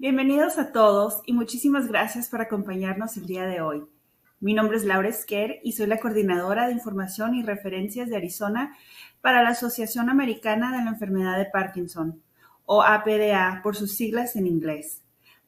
[0.00, 3.84] Bienvenidos a todos y muchísimas gracias por acompañarnos el día de hoy.
[4.40, 8.74] Mi nombre es Laura Esquer y soy la coordinadora de información y referencias de Arizona
[9.20, 12.22] para la Asociación Americana de la Enfermedad de Parkinson,
[12.64, 15.02] o APDA por sus siglas en inglés.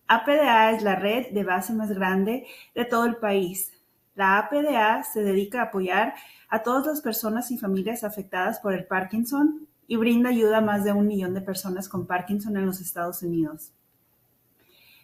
[0.07, 3.73] APDA es la red de base más grande de todo el país.
[4.15, 6.13] La APDA se dedica a apoyar
[6.51, 10.85] a todas las personas y familias afectadas por el Parkinson y brinda ayuda a más
[10.85, 13.73] de un millón de personas con Parkinson en los Estados Unidos.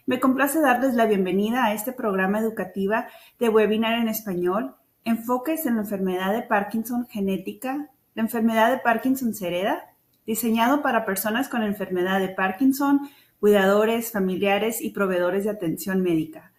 [0.09, 4.73] Me complace darles la bienvenida a este programa educativa de webinar en español,
[5.05, 9.93] Enfoques en la enfermedad de Parkinson genética, la enfermedad de Parkinson se hereda,
[10.25, 13.01] diseñado para personas con enfermedad de Parkinson,
[13.39, 16.53] cuidadores, familiares y proveedores de atención médica.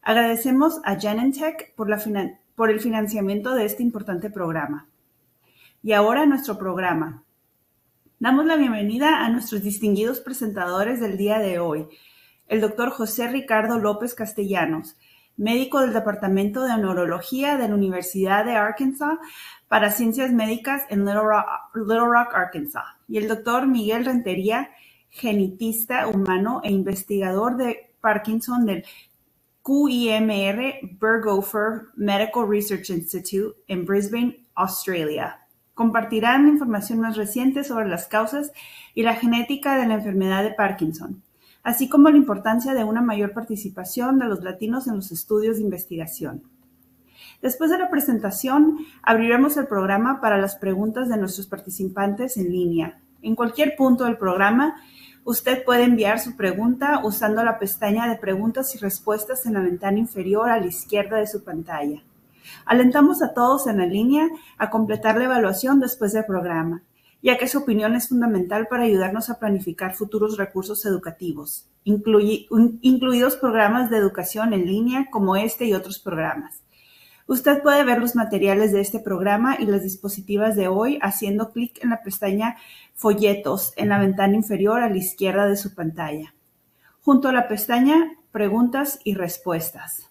[0.00, 1.94] Agradecemos a Genentech por,
[2.54, 4.88] por el financiamiento de este importante programa.
[5.82, 7.24] Y ahora nuestro programa.
[8.20, 11.88] Damos la bienvenida a nuestros distinguidos presentadores del día de hoy,
[12.48, 14.96] el doctor José Ricardo López Castellanos,
[15.36, 19.18] médico del Departamento de Neurología de la Universidad de Arkansas
[19.68, 21.22] para Ciencias Médicas en Little
[21.74, 24.70] Rock, Arkansas, y el doctor Miguel Rentería,
[25.10, 28.84] genetista humano e investigador de Parkinson del
[29.62, 35.40] QIMR Berghofer Medical Research Institute en Brisbane, Australia.
[35.74, 38.52] Compartirán información más reciente sobre las causas
[38.94, 41.22] y la genética de la enfermedad de Parkinson
[41.66, 45.64] así como la importancia de una mayor participación de los latinos en los estudios de
[45.64, 46.44] investigación.
[47.42, 53.00] Después de la presentación, abriremos el programa para las preguntas de nuestros participantes en línea.
[53.20, 54.76] En cualquier punto del programa,
[55.24, 59.98] usted puede enviar su pregunta usando la pestaña de preguntas y respuestas en la ventana
[59.98, 62.00] inferior a la izquierda de su pantalla.
[62.64, 66.84] Alentamos a todos en la línea a completar la evaluación después del programa
[67.22, 73.90] ya que su opinión es fundamental para ayudarnos a planificar futuros recursos educativos, incluidos programas
[73.90, 76.62] de educación en línea como este y otros programas.
[77.28, 81.82] Usted puede ver los materiales de este programa y las dispositivas de hoy haciendo clic
[81.82, 82.56] en la pestaña
[82.94, 86.34] Folletos en la ventana inferior a la izquierda de su pantalla,
[87.02, 90.08] junto a la pestaña Preguntas y Respuestas.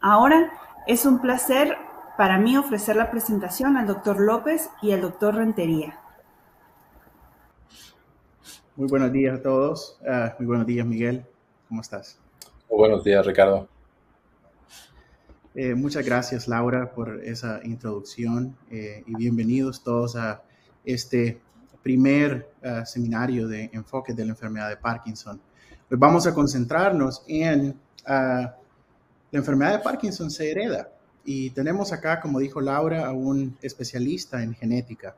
[0.00, 0.52] Ahora
[0.86, 1.76] es un placer
[2.18, 6.00] para mí ofrecer la presentación al doctor López y al doctor Rentería.
[8.74, 10.00] Muy buenos días a todos.
[10.04, 11.24] Ah, muy buenos días, Miguel.
[11.68, 12.18] ¿Cómo estás?
[12.68, 13.68] Muy buenos días, Ricardo.
[15.54, 20.42] Eh, muchas gracias, Laura, por esa introducción eh, y bienvenidos todos a
[20.84, 21.40] este
[21.84, 25.40] primer ah, seminario de enfoque de la enfermedad de Parkinson.
[25.88, 28.56] Hoy vamos a concentrarnos en ah,
[29.30, 30.97] la enfermedad de Parkinson se hereda.
[31.24, 35.14] Y tenemos acá, como dijo Laura, a un especialista en genética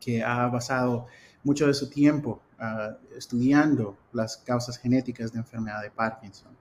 [0.00, 1.06] que ha basado
[1.44, 6.56] mucho de su tiempo ah, estudiando las causas genéticas de enfermedad de Parkinson.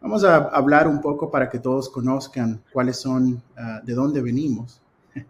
[0.00, 4.80] Vamos a hablar un poco para que todos conozcan cuáles son, ah, de dónde venimos.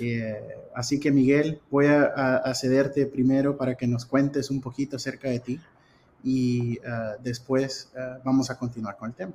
[0.00, 0.40] Eh,
[0.74, 5.38] así que Miguel, voy a, cederte primero para que nos cuentes un poquito acerca de
[5.38, 5.60] ti
[6.24, 7.92] y ah, después
[8.24, 9.34] vamos a continuar con el tema.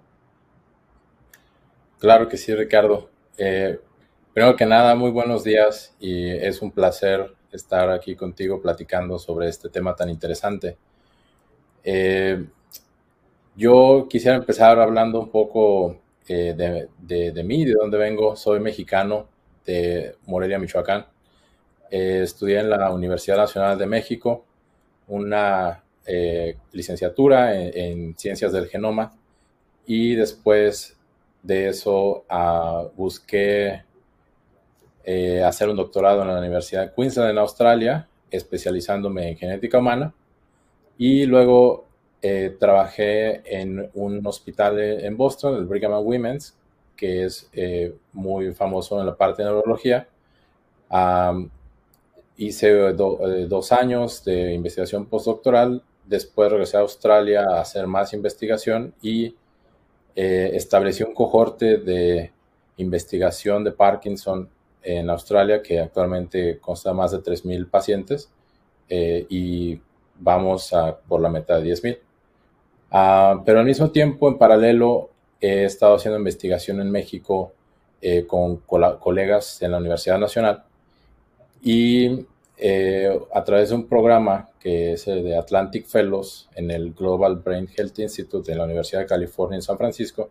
[1.99, 3.09] Claro que sí, Ricardo.
[3.39, 3.79] Eh,
[4.31, 9.49] primero que nada, muy buenos días y es un placer estar aquí contigo platicando sobre
[9.49, 10.77] este tema tan interesante.
[11.83, 12.45] Eh,
[13.55, 18.35] yo quisiera empezar hablando un poco eh, de, mí, de dónde vengo.
[18.35, 19.27] Soy mexicano
[19.65, 21.07] de Morelia, Michoacán.
[21.89, 24.45] estudié en la Universidad Nacional de México
[25.07, 25.83] una
[26.71, 29.13] licenciatura en, en Ciencias del Genoma
[29.85, 30.96] y después
[31.43, 33.83] de eso uh, busqué
[35.09, 40.13] eh, hacer un doctorado en la Universidad de Queensland en Australia, especializándome en genética humana.
[40.97, 41.85] Y luego
[42.21, 46.57] eh, trabajé en un hospital en Boston, el Brigham and Women's,
[46.97, 50.09] que es eh, muy famoso en la parte de neurología.
[52.35, 52.69] hice
[53.47, 59.35] dos años de investigación postdoctoral, después regresé a Australia a hacer más investigación y
[60.19, 62.31] eh, estableció un cohorte de
[62.77, 64.49] investigación de Parkinson
[64.81, 68.31] en Australia que actualmente consta más de 3.000 pacientes
[68.89, 69.79] eh, y
[70.15, 71.99] vamos a por la meta de 10.000.
[72.89, 77.53] Ah, pero al mismo tiempo, en paralelo, he estado haciendo investigación en México
[78.01, 80.63] eh, con colegas en la Universidad Nacional
[81.61, 82.25] y
[82.57, 87.37] eh, a través de un programa que es el de Atlantic Fellows en el Global
[87.37, 90.29] Brain Health Institute en la Universidad de California en San Francisco,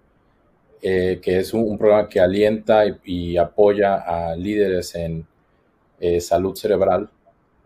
[0.82, 5.26] eh, que es un, programa que alienta y, apoya a líderes en
[5.98, 7.08] eh, salud cerebral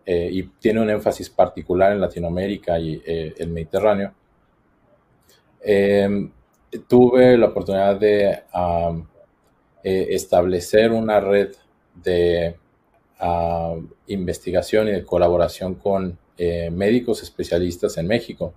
[0.05, 4.13] y tiene un énfasis particular en Latinoamérica y el Mediterráneo.
[5.61, 6.31] Em,
[6.87, 8.29] tuve la oportunidad de
[9.83, 11.51] eh, establecer una red
[11.95, 12.55] de
[14.07, 18.51] investigación y de colaboración con eh, médicos especialistas en México.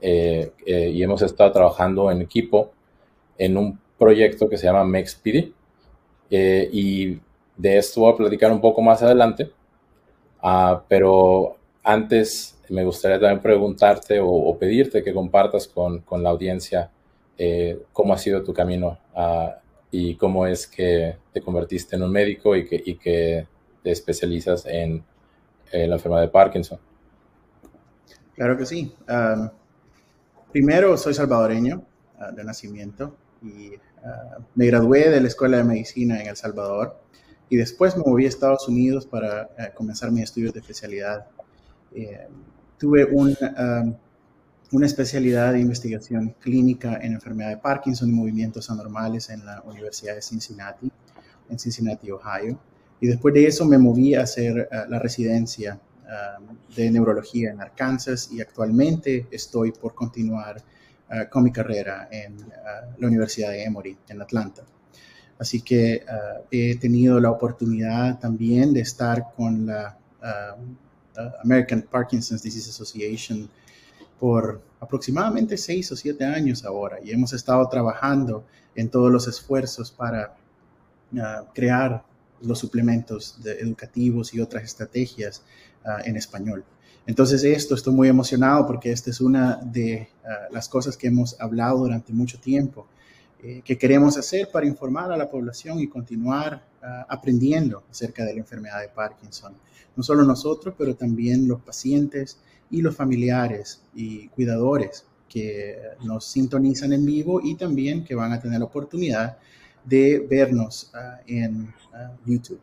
[0.00, 2.72] Eh, y hemos estado trabajando en equipo
[3.36, 5.52] en un proyecto que se llama MEXPD.
[6.30, 7.18] y
[7.56, 9.50] de esto voy a platicar un poco más adelante.
[10.40, 16.90] Ah, pero antes me gustaría también preguntarte o, pedirte que compartas con, la audiencia
[17.36, 19.58] eh, cómo ha sido tu camino ah,
[19.90, 23.46] y cómo es que te convertiste en un médico y que, y que
[23.82, 25.04] te especializas en,
[25.72, 26.78] la enfermedad de Parkinson.
[28.42, 28.92] Claro que sí.
[30.50, 31.86] primero, soy salvadoreño
[32.18, 33.70] ah, de nacimiento y
[34.56, 37.00] me gradué de la Escuela de Medicina en El Salvador
[37.48, 41.28] y después me moví a Estados Unidos para eh, comenzar mis estudios de especialidad.
[41.94, 42.26] Eh,
[42.78, 43.94] tuve un, um,
[44.72, 50.16] una especialidad de investigación clínica en enfermedad de Parkinson y movimientos anormales en la Universidad
[50.16, 50.90] de Cincinnati,
[51.48, 52.58] en Cincinnati, Ohio.
[53.00, 55.78] Y después de eso me moví a hacer uh, la residencia
[56.12, 62.34] um, de neurología en Arkansas y actualmente estoy por continuar uh, con mi carrera en
[62.34, 64.62] uh, la Universidad de Emory, en Atlanta.
[65.38, 66.04] Así que
[66.52, 69.98] he tenido la oportunidad también de estar con la
[71.42, 73.50] American Parkinson's Disease Association
[74.20, 78.44] por aproximadamente seis o siete años ahora y hemos estado trabajando
[78.76, 80.36] en todos los esfuerzos para
[81.54, 82.04] crear
[82.42, 85.42] los suplementos educativos y otras estrategias
[85.84, 86.64] ah, en español.
[87.06, 91.38] Entonces esto estoy muy emocionado porque esta es una de ah, las cosas que hemos
[91.40, 92.86] hablado durante mucho tiempo
[93.42, 98.34] eh, que queremos hacer para informar a la población y continuar ah, aprendiendo acerca de
[98.34, 99.54] la enfermedad de Parkinson.
[99.96, 102.38] No solo nosotros, pero también los pacientes
[102.70, 108.40] y los familiares y cuidadores que nos sintonizan en vivo y también que van a
[108.40, 109.38] tener la oportunidad
[109.84, 112.60] de vernos ah, en ah, YouTube.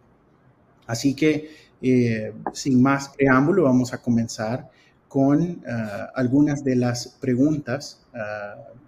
[0.87, 1.49] Así que,
[1.81, 4.69] eh, sin más preámbulo, vamos a comenzar
[5.07, 5.63] con
[6.13, 8.05] algunas de las preguntas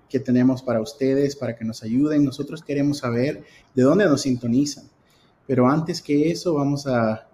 [0.07, 2.24] que tenemos para ustedes, para que nos ayuden.
[2.24, 3.44] Nosotros queremos saber
[3.74, 4.84] de dónde nos sintonizan.
[5.48, 7.27] Pero antes que eso, vamos a,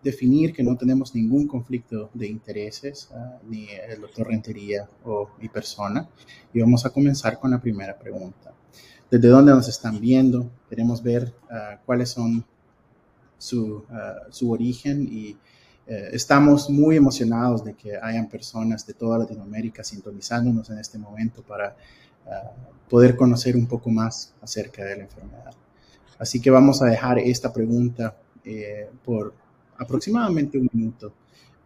[0.00, 5.48] definir que no tenemos ningún conflicto de intereses, ah, ni el doctor Rentería o mi
[5.48, 6.08] persona.
[6.54, 8.54] Y vamos a comenzar con la primera pregunta.
[9.10, 10.50] ¿Desde dónde nos están viendo?
[10.68, 12.44] Queremos ver uh, cuáles son
[13.38, 13.84] su,
[14.30, 15.36] su origen y
[15.88, 21.42] eh, estamos muy emocionados de que hayan personas de toda Latinoamérica sintonizándonos en este momento
[21.42, 21.74] para
[22.26, 22.52] ah,
[22.90, 25.54] poder conocer un poco más acerca de la enfermedad.
[26.18, 28.14] Así que vamos a dejar esta pregunta
[28.44, 29.32] eh, por
[29.78, 31.14] aproximadamente un minuto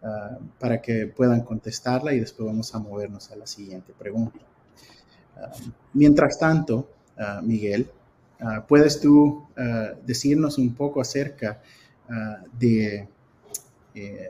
[0.01, 4.39] ah, para que puedan contestarla y después vamos a movernos a la siguiente pregunta.
[5.35, 5.51] Ah,
[5.91, 6.87] mientras tanto,
[7.43, 7.89] Miguel,
[8.67, 9.45] ¿puedes tú
[10.05, 11.61] decirnos un poco acerca
[12.57, 13.07] de
[13.95, 14.29] eh,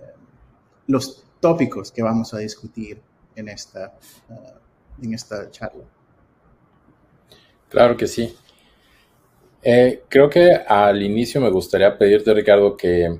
[0.87, 2.99] los tópicos que vamos a discutir
[3.35, 3.93] en esta,
[5.01, 5.83] en esta charla.
[7.69, 8.35] Claro que sí.
[9.61, 13.19] Eh, creo que al inicio me gustaría pedirte, Ricardo, que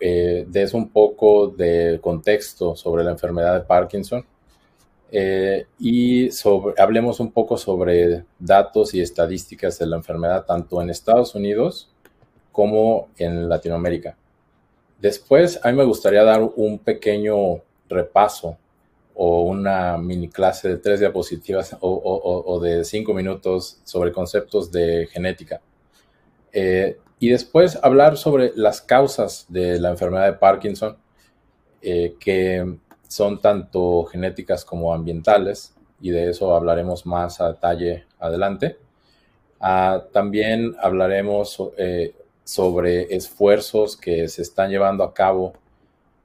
[0.00, 4.24] eh, des un poco de contexto sobre la enfermedad de Parkinson
[5.78, 11.34] y sobre, hablemos un poco sobre datos y estadísticas de la enfermedad tanto en Estados
[11.34, 11.90] Unidos
[12.52, 14.16] como en Latinoamérica.
[15.00, 18.58] Después, a mí me gustaría dar un pequeño repaso
[19.14, 25.60] o una mini clase de tres diapositivas o, de cinco minutos sobre conceptos de genética.
[26.52, 30.96] Eh, y después hablar sobre las causas de la enfermedad de Parkinson,
[31.82, 32.76] eh, que
[33.10, 38.78] son tanto genéticas como ambientales, y de eso hablaremos más a detalle adelante.
[39.58, 42.14] Ah, también hablaremos eh,
[42.44, 45.54] sobre esfuerzos que se están llevando a cabo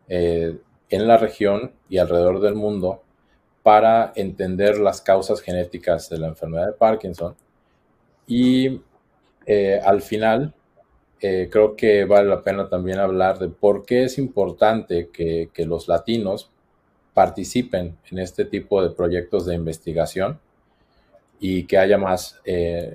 [0.07, 3.01] eh, en la región y alrededor del mundo
[3.63, 7.35] para entender las causas genéticas de la enfermedad de Parkinson.
[8.27, 8.79] Y
[9.47, 10.53] eh, al final,
[11.19, 16.51] creo que vale la pena también hablar de por qué es importante que los latinos
[17.15, 20.39] participen en este tipo de proyectos de investigación
[21.39, 22.39] y que haya más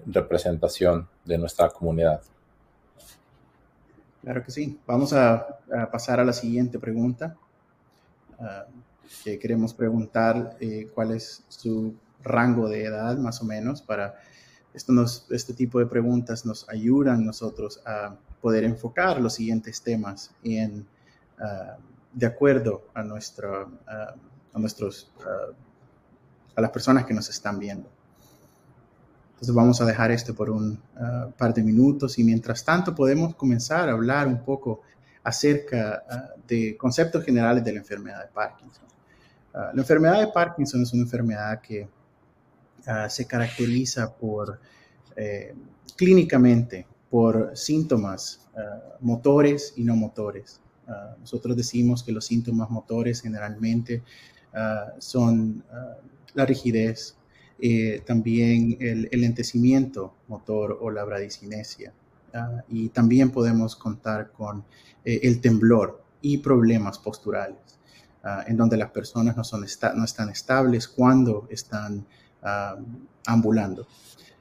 [0.06, 2.22] representación de nuestra comunidad.
[4.22, 4.78] Claro que sí.
[4.86, 5.58] Vamos a,
[5.90, 7.36] pasar a la siguiente pregunta.
[8.38, 8.66] Ah,
[9.24, 14.14] que queremos preguntar eh, cuál es su rango de edad, más o menos, para
[14.72, 20.30] esto nos, este tipo de preguntas nos ayudan nosotros a poder enfocar los siguientes temas
[20.44, 20.86] en,
[21.40, 21.76] ah,
[22.12, 25.12] de acuerdo a, nuestro, a nuestros
[26.54, 27.88] a las personas que nos están viendo.
[29.30, 30.78] Entonces vamos a dejar esto por un
[31.38, 34.82] par de minutos y mientras tanto podemos comenzar a hablar un poco
[35.22, 36.04] acerca
[36.46, 38.84] de conceptos generales de la enfermedad de Parkinson.
[39.52, 41.88] La enfermedad de Parkinson es una enfermedad que
[43.08, 44.60] se caracteriza por
[45.16, 45.54] eh,
[45.96, 48.46] clínicamente por síntomas
[49.00, 50.60] motores y no motores.
[51.20, 54.02] Nosotros decimos que los síntomas motores generalmente
[54.98, 55.62] son
[56.34, 57.16] la rigidez,
[57.60, 61.92] eh, también el, el, lentecimiento motor o la bradicinesia.
[62.32, 64.64] Ah, y también podemos contar con
[65.04, 67.78] eh, el temblor y problemas posturales,
[68.22, 69.66] ah, en donde las personas no, son
[69.96, 72.06] no están estables cuando están
[72.42, 72.76] ah,
[73.26, 73.86] ambulando.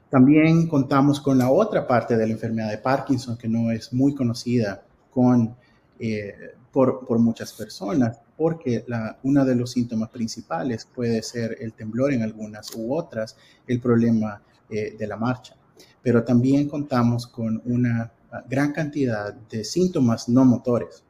[0.08, 4.14] También contamos con la otra parte de la enfermedad de Parkinson que no es muy
[4.14, 5.56] conocida con,
[6.00, 11.74] eh, por, por, muchas personas, porque la, uno de los síntomas principales puede ser el
[11.74, 15.54] temblor en algunas u otras, el problema eh, de la marcha.
[16.02, 21.02] Pero también contamos con una ah, gran cantidad de síntomas no motores,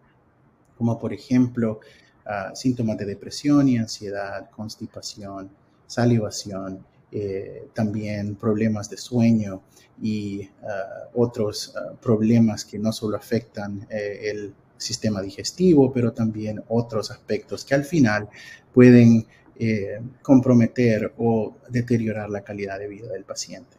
[0.76, 1.80] como por ejemplo
[2.26, 5.50] uh, síntomas de depresión y ansiedad, constipación,
[5.86, 9.62] salivación, eh, también problemas de sueño
[10.00, 17.10] y uh, otros problemas que no solo afectan eh, el sistema digestivo, pero también otros
[17.10, 18.28] aspectos que al final
[18.72, 19.26] pueden
[19.58, 23.76] eh, comprometer o deteriorar la calidad de vida del paciente.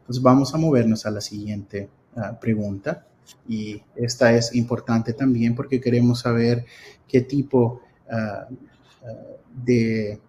[0.00, 3.06] Entonces vamos a movernos a la siguiente ah, pregunta
[3.46, 6.64] y esta es importante también porque queremos saber
[7.06, 8.48] qué tipo ah,
[9.04, 9.12] ah,
[9.64, 10.20] de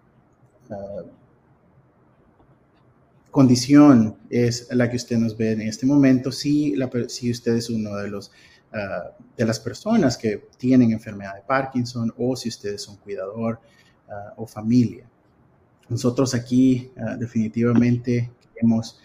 [3.30, 6.74] condición es la que usted nos ve en este momento, si,
[7.30, 8.32] usted es uno de los
[8.72, 13.58] Ah, de las personas que tienen enfermedad de Parkinson o si ustedes son cuidador
[14.08, 15.08] ah, o familia.
[15.88, 19.00] Nosotros aquí ah, definitivamente queremos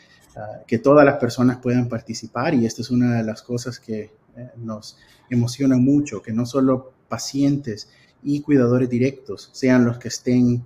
[0.68, 4.50] que todas las personas puedan participar y esta es una de las cosas que eh,
[4.58, 4.98] nos
[5.30, 7.90] emociona mucho, que no solo pacientes
[8.22, 10.66] y cuidadores directos sean los que estén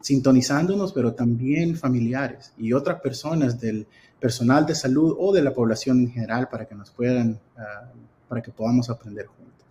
[0.00, 3.86] sintonizándonos, pero también familiares y otras personas del
[4.22, 7.90] personal de salud o de la población en general para que nos puedan, ah,
[8.28, 9.66] para que podamos aprender juntos.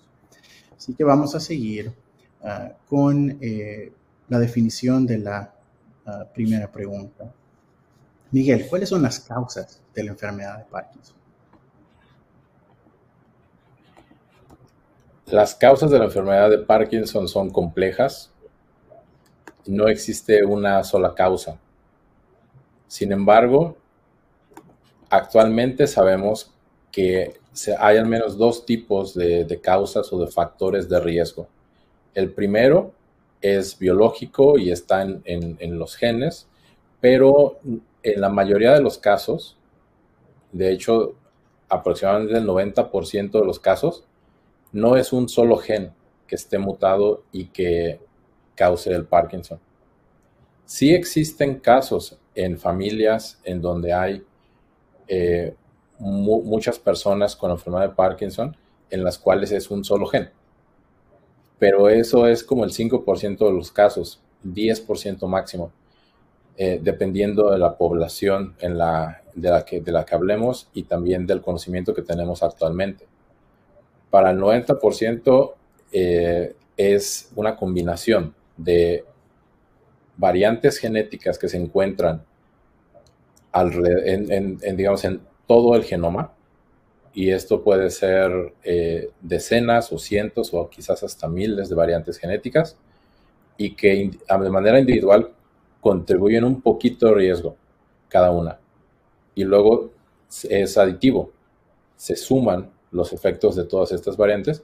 [0.78, 1.94] Así que vamos a seguir
[2.44, 3.94] ah, con eh,
[4.28, 5.54] la definición de la
[6.06, 7.32] ah, primera pregunta.
[8.32, 11.16] Miguel, ¿cuáles son las causas de la enfermedad de Parkinson?
[15.28, 18.32] Las causas de la enfermedad de Parkinson son complejas
[19.68, 21.58] no existe una sola causa.
[22.88, 23.78] Sin embargo,
[25.12, 26.52] actualmente sabemos
[26.92, 27.40] que
[27.78, 31.48] hay al menos dos tipos de, causas o de factores de riesgo.
[32.16, 32.94] El primero
[33.42, 36.48] es biológico y está en, los genes,
[37.02, 37.60] pero
[38.04, 39.58] en la mayoría de los casos,
[40.54, 41.16] de hecho,
[41.68, 44.06] aproximadamente el 90% de los casos,
[44.72, 45.92] no es un solo gen
[46.26, 48.00] que esté mutado y que
[48.56, 49.60] cause el Parkinson.
[50.66, 54.24] Sí existen casos en familias en donde hay
[55.14, 55.54] eh,
[56.00, 58.56] muchas personas con enfermedad de Parkinson
[58.90, 60.30] en las cuales es un solo gen.
[61.60, 65.74] Pero eso es como el 5% de los casos, 10% máximo,
[66.56, 70.84] eh, dependiendo de la población en la, de, la que, de la que hablemos y
[70.84, 73.06] también del conocimiento que tenemos actualmente.
[74.10, 75.54] Para el 90%
[75.92, 79.04] eh, es una combinación de
[80.16, 82.24] variantes genéticas que se encuentran
[83.54, 86.34] en, digamos, en todo el genoma,
[87.14, 92.78] y esto puede ser eh, decenas o cientos o quizás hasta miles de variantes genéticas,
[93.58, 95.32] y que de manera individual
[95.82, 97.56] contribuyen un poquito de riesgo
[98.08, 98.60] cada una.
[99.36, 99.92] Y luego
[100.50, 101.32] es aditivo,
[101.96, 104.64] se suman los efectos de todas estas variantes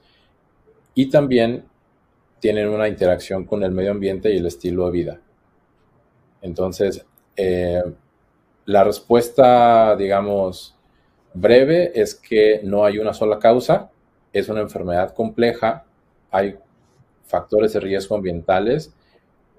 [0.94, 1.65] y también
[2.39, 5.22] tienen una interacción con el medio ambiente y el estilo de vida.
[6.41, 7.84] Entonces, eh,
[8.67, 10.75] la respuesta, digamos,
[11.33, 13.89] breve es que no hay una sola causa,
[14.31, 15.86] es una enfermedad compleja,
[16.29, 16.59] hay
[17.25, 18.93] factores de riesgo ambientales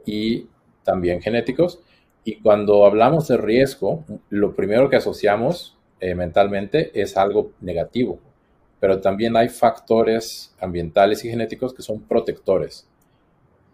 [0.07, 0.47] y
[0.85, 1.81] también genéticos.
[2.23, 8.21] Y cuando hablamos de riesgo, lo primero que asociamos eh, mentalmente es algo negativo
[8.81, 12.87] pero también hay factores ambientales y genéticos que son protectores.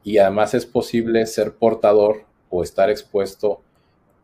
[0.02, 3.60] Y además es posible ser portador o estar expuesto a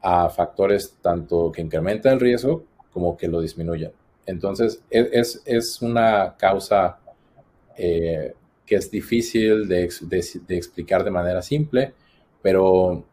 [0.02, 3.92] factores tanto que incrementan el riesgo como que lo disminuyen.
[4.26, 6.98] Entonces, es, es una causa
[7.76, 8.34] eh,
[8.66, 11.92] que es difícil de, de, explicar de manera simple,
[12.40, 13.04] pero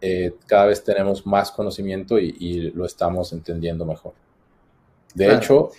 [0.00, 4.12] eh, cada vez tenemos más conocimiento y, lo estamos entendiendo mejor.
[5.14, 5.70] De hecho,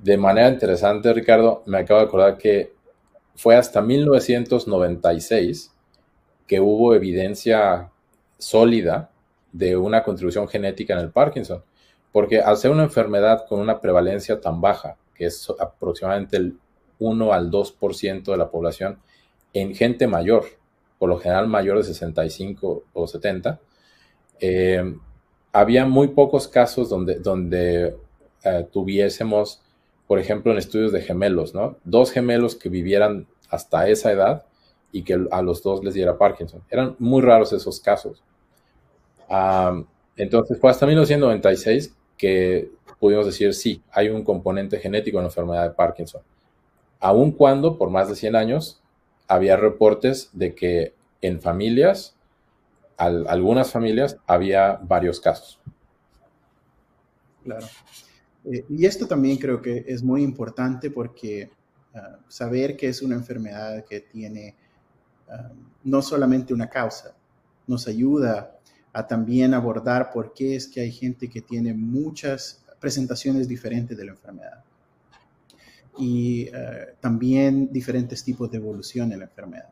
[0.00, 2.72] de manera interesante, Ricardo, me acabo de acordar que
[3.34, 5.72] fue hasta 1996
[6.46, 7.90] que hubo evidencia
[8.38, 9.10] sólida
[9.52, 11.62] de una contribución genética en el Parkinson,
[12.12, 16.58] porque al ser una enfermedad con una prevalencia tan baja, que es aproximadamente el
[16.98, 18.98] 1 al 2% de la población,
[19.52, 20.44] en gente mayor,
[20.98, 23.60] por lo general mayor de 65 o 70,
[24.40, 24.94] eh,
[25.52, 27.96] había muy pocos casos donde, donde
[28.44, 29.62] eh, tuviésemos,
[30.06, 31.76] por ejemplo, en estudios de gemelos, ¿no?
[31.84, 34.46] Dos gemelos que vivieran hasta esa edad
[34.92, 36.62] y que a los dos les diera Parkinson.
[36.70, 38.22] Eran muy raros esos casos.
[40.16, 45.68] Entonces fue hasta 1996 que pudimos decir, sí, hay un componente genético en la enfermedad
[45.68, 46.22] de Parkinson.
[47.00, 48.82] Aun cuando por más de 100 años
[49.28, 52.16] había reportes de que en familias,
[52.96, 55.60] algunas familias, había varios casos.
[57.44, 57.66] Claro.
[58.44, 61.50] Eh, y esto también creo que es muy importante porque
[61.94, 64.54] ah, saber que es una enfermedad que tiene
[65.30, 65.50] ah,
[65.84, 67.14] no solamente una causa,
[67.66, 68.57] nos ayuda
[68.92, 74.04] a también abordar por qué es que hay gente que tiene muchas presentaciones diferentes de
[74.04, 74.64] la enfermedad
[75.98, 79.70] y eh, también diferentes tipos de evolución en la enfermedad.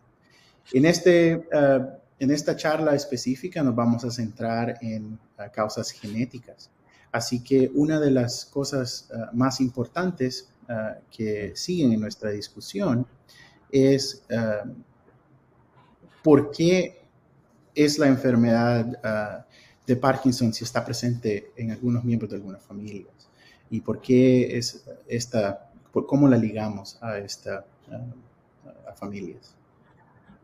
[0.73, 1.81] En, este, eh,
[2.19, 6.71] en esta charla específica nos vamos a centrar en eh, causas genéticas.
[7.13, 10.51] Así que una de las cosas más importantes
[11.11, 13.07] que siguen en nuestra discusión
[13.71, 14.25] es
[16.23, 17.06] por qué
[17.77, 19.47] es la enfermedad
[19.87, 23.15] de Parkinson si está presente en algunos miembros de algunas familias
[23.71, 25.71] y por qué es esta
[26.05, 27.65] cómo la ligamos a esta
[28.87, 29.55] a, familias.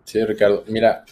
[0.05, 0.65] Sí, Ricardo.
[0.69, 1.05] Mira,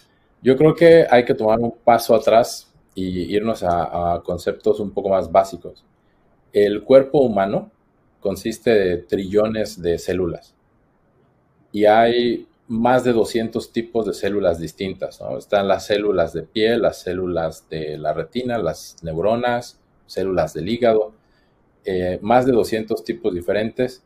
[0.43, 5.11] yo creo que hay que tomar un paso atrás y irnos a, conceptos un poco
[5.11, 5.85] más básicos.
[6.53, 7.71] El cuerpo humano
[8.21, 10.55] consiste de trillones de células
[11.73, 15.21] y hay más de 200 tipos de células distintas.
[15.37, 21.13] Están las células de piel, las células de la retina, las neuronas, células del hígado,
[21.85, 24.03] eh, más de 200 tipos diferentes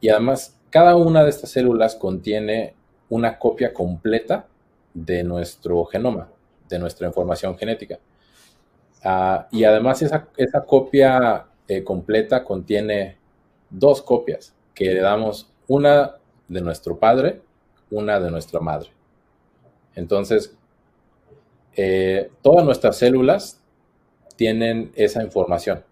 [0.00, 2.74] y además, cada una de estas células contiene
[3.08, 4.46] una copia completa
[4.94, 6.28] de nuestro genoma,
[6.68, 7.98] de nuestra información genética.
[9.04, 13.18] Ah, y además esa, copia eh, completa contiene
[13.68, 16.16] dos copias que le damos una
[16.48, 17.42] de nuestro padre,
[17.90, 18.90] una de nuestra madre.
[19.94, 20.56] Entonces,
[21.76, 23.60] eh, todas nuestras células
[24.36, 25.84] tienen esa información.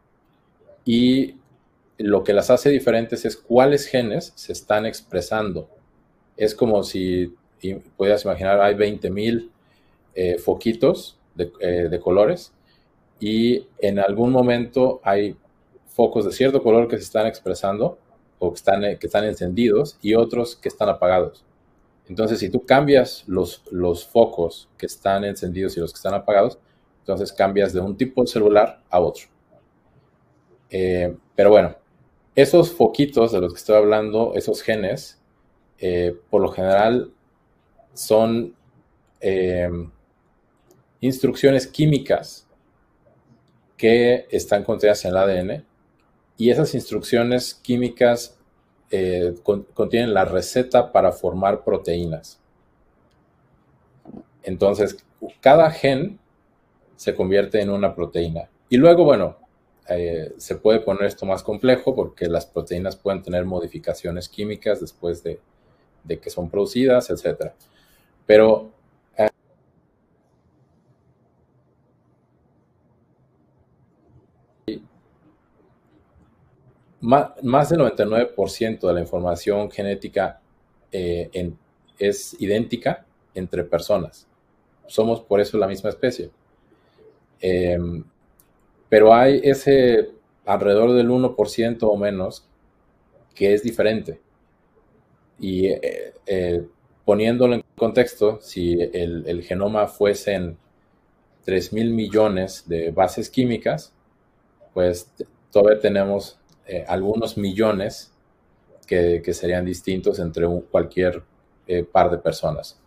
[0.84, 1.36] Y
[1.98, 5.68] lo que las hace diferentes es cuáles genes se están expresando.
[6.36, 7.34] Es como si
[7.96, 9.50] puedas imaginar, hay 20.000
[10.14, 12.52] eh, foquitos eh, de, colores
[13.20, 15.36] y en algún momento hay
[15.86, 17.98] focos de cierto color que se están expresando
[18.38, 21.44] o que están, que están encendidos y otros que están apagados.
[22.08, 26.58] Entonces, si tú cambias los, los focos que están encendidos y los que están apagados,
[27.00, 29.26] entonces cambias de un tipo de celular a otro.
[30.70, 31.76] Eh, pero bueno,
[32.34, 35.20] esos foquitos de los que estoy hablando, esos genes,
[35.78, 37.12] eh, por lo general
[37.94, 38.54] son
[39.20, 39.68] eh,
[41.00, 42.46] instrucciones químicas
[43.76, 45.66] que están contenidas en el ADN
[46.36, 48.37] y esas instrucciones químicas
[48.90, 49.34] eh,
[49.74, 52.40] contienen la receta para formar proteínas.
[54.42, 55.04] Entonces,
[55.40, 56.18] cada gen
[56.96, 58.48] se convierte en una proteína.
[58.68, 59.36] Y luego, bueno,
[59.88, 65.22] eh, se puede poner esto más complejo porque las proteínas pueden tener modificaciones químicas después
[65.22, 65.40] de,
[66.06, 67.52] que son producidas, etc.
[68.26, 68.70] Pero
[69.16, 69.28] eh,
[77.00, 80.40] más, del 99% de la información genética
[80.90, 81.52] eh,
[81.98, 84.26] es idéntica entre personas.
[84.86, 86.30] Somos por eso la misma especie.
[87.40, 88.04] Em,
[88.88, 90.10] pero hay ese
[90.44, 92.46] alrededor del 1% o menos
[93.34, 94.20] que es diferente.
[95.38, 96.66] Y eh, eh,
[97.04, 100.58] poniéndolo en contexto, si el, genoma fuesen
[101.44, 103.92] 3 mil millones de bases químicas,
[104.74, 105.12] pues
[105.50, 108.12] todavía tenemos eh, algunos millones
[108.86, 111.22] que, serían distintos entre cualquier
[111.92, 112.78] par de personas.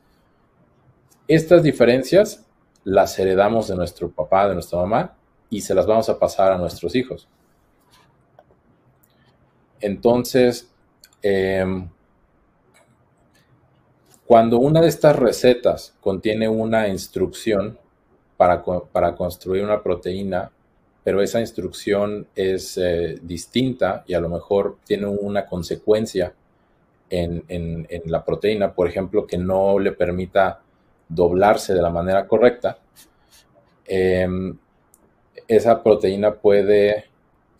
[1.28, 2.46] Estas diferencias
[2.84, 5.16] las heredamos de nuestro papá, de nuestra mamá,
[5.50, 7.28] y se las vamos a pasar a nuestros hijos.
[9.80, 10.70] Entonces,
[11.22, 11.90] em,
[14.26, 17.78] cuando una de estas recetas contiene una instrucción
[18.38, 20.52] para, para construir una proteína,
[21.04, 26.34] pero esa instrucción es eh, distinta y a lo mejor tiene una consecuencia
[27.10, 30.62] en, en, la proteína, por ejemplo, que no le permita
[31.10, 32.78] doblarse de la manera correcta,
[33.86, 34.58] em,
[35.48, 37.06] esa proteína puede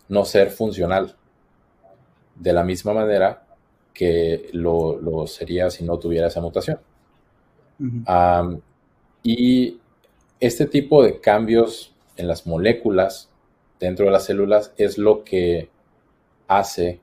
[0.08, 1.14] no ser funcional
[2.34, 3.44] de la misma manera
[3.92, 6.78] que lo, sería si no tuviera esa mutación.
[9.22, 9.78] y
[10.40, 13.31] este tipo de cambios en las moléculas
[13.82, 15.68] dentro de las células es lo que
[16.46, 17.00] hace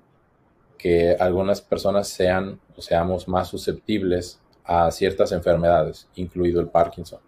[0.78, 7.20] que algunas personas sean o seamos más susceptibles a ciertas enfermedades, incluido el Parkinson.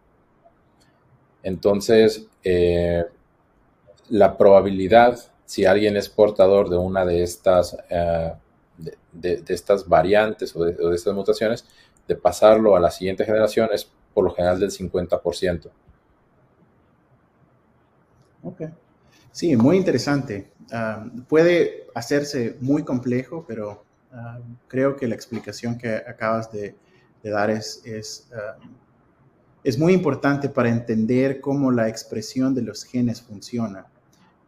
[1.44, 3.04] Entonces, eh,
[4.08, 8.34] la probabilidad, si alguien es portador de una de estas, eh,
[9.12, 11.66] de, estas variantes o de, estas mutaciones,
[12.08, 15.70] de pasarlo a la siguiente generación es por lo general del 50%.
[18.44, 18.62] Ok.
[19.32, 20.52] Sí, muy interesante.
[20.72, 26.76] Ah, puede hacerse muy complejo, pero ah, creo que la explicación que acabas de,
[27.24, 28.58] dar es, ah,
[29.64, 33.86] es, muy importante para entender cómo la expresión de los genes funciona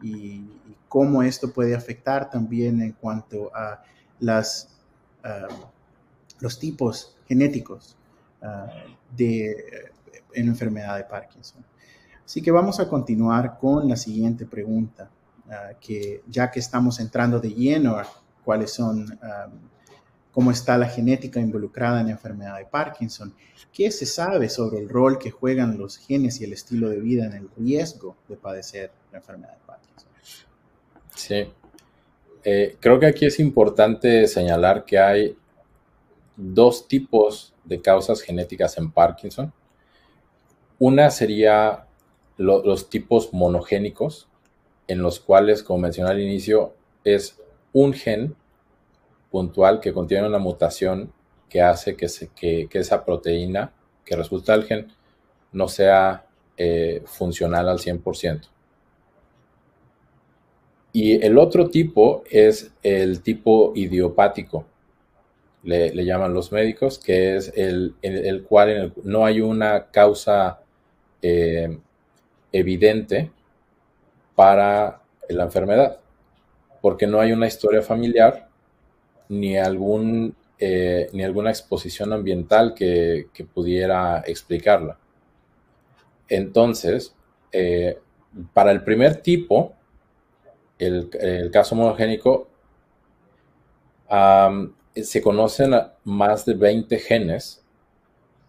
[0.01, 0.45] y,
[0.87, 3.81] cómo esto puede afectar también en cuanto a
[4.19, 4.77] las,
[6.39, 7.97] los tipos genéticos
[9.17, 9.55] de
[10.33, 11.63] en enfermedad de Parkinson.
[12.25, 15.09] Así que vamos a continuar con la siguiente pregunta,
[15.49, 18.07] ah, que ya que estamos entrando de lleno a
[18.43, 19.19] cuáles son,
[20.31, 23.33] cómo está la genética involucrada en la enfermedad de Parkinson,
[23.71, 27.25] ¿qué se sabe sobre el rol que juegan los genes y el estilo de vida
[27.25, 30.09] en el riesgo de padecer la enfermedad de Parkinson?
[31.15, 31.47] Sí,
[32.43, 35.37] eh, creo que aquí es importante señalar que hay
[36.35, 39.53] dos tipos de causas genéticas en Parkinson.
[40.79, 41.85] Una sería
[42.37, 44.27] los tipos monogénicos,
[44.87, 47.39] en los cuales, como mencioné al inicio, es
[47.73, 48.35] un gen
[49.31, 51.11] puntual que contiene una mutación
[51.49, 53.73] que hace que, que, esa proteína
[54.05, 54.87] que resulta el gen
[55.51, 56.25] no sea
[56.57, 58.41] eh, funcional al 100%.
[60.91, 64.65] Y el otro tipo es el tipo idiopático,
[65.63, 70.61] le, llaman los médicos, que es el, el, cual no hay una causa
[71.21, 71.79] eh,
[72.53, 73.31] evidente
[74.35, 75.99] para la enfermedad,
[76.81, 78.47] porque no hay una historia familiar
[79.27, 84.97] ni, algún, eh, ni alguna exposición ambiental que, pudiera explicarla.
[86.29, 87.15] Entonces,
[87.51, 87.99] eh,
[88.53, 89.73] para el primer tipo,
[90.79, 91.09] el,
[91.51, 92.49] caso monogénico,
[94.95, 97.63] se conocen más de 20 genes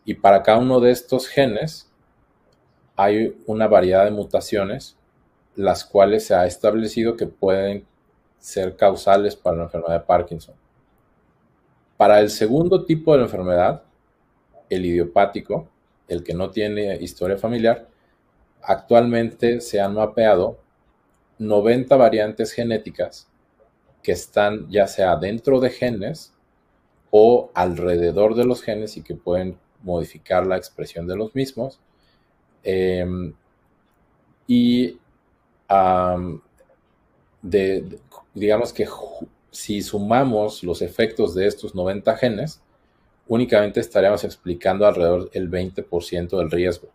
[0.04, 1.90] y para cada uno de estos genes
[2.96, 4.96] hay una variedad de mutaciones,
[5.56, 7.86] las cuales se ha establecido que pueden
[8.38, 10.54] ser causales para la enfermedad de Parkinson.
[11.96, 13.82] Para el segundo tipo de enfermedad,
[14.68, 15.68] el idiopático,
[16.08, 17.88] el que no tiene historia familiar,
[18.62, 20.58] actualmente se han mapeado
[21.38, 23.28] 90 variantes genéticas
[24.02, 26.34] que están ya sea dentro de genes
[27.10, 31.80] o alrededor de los genes y que pueden modificar la expresión de los mismos
[32.64, 33.34] Em,
[34.46, 34.98] y
[38.32, 38.88] digamos que
[39.50, 42.62] si sumamos los efectos de estos 90 genes,
[43.28, 46.88] únicamente estaríamos explicando alrededor del 20% del riesgo.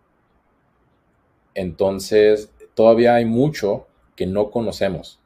[1.53, 5.19] Entonces, todavía hay mucho que no conocemos.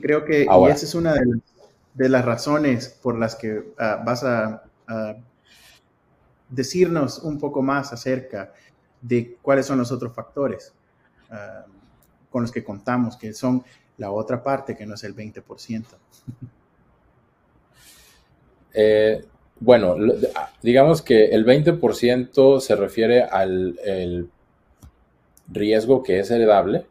[0.00, 1.14] Creo que esa es una
[1.94, 4.62] de, las razones por las que ah, vas a
[6.50, 8.52] decirnos un poco más acerca
[9.00, 10.74] de cuáles son los otros factores
[11.30, 11.64] ah,
[12.30, 13.64] con los que contamos, que son
[13.96, 15.84] la otra parte que no es el 20%.
[18.72, 19.24] Eh,
[19.58, 19.96] bueno,
[20.62, 24.30] digamos que el 20% se refiere al
[25.48, 26.86] riesgo que es heredable.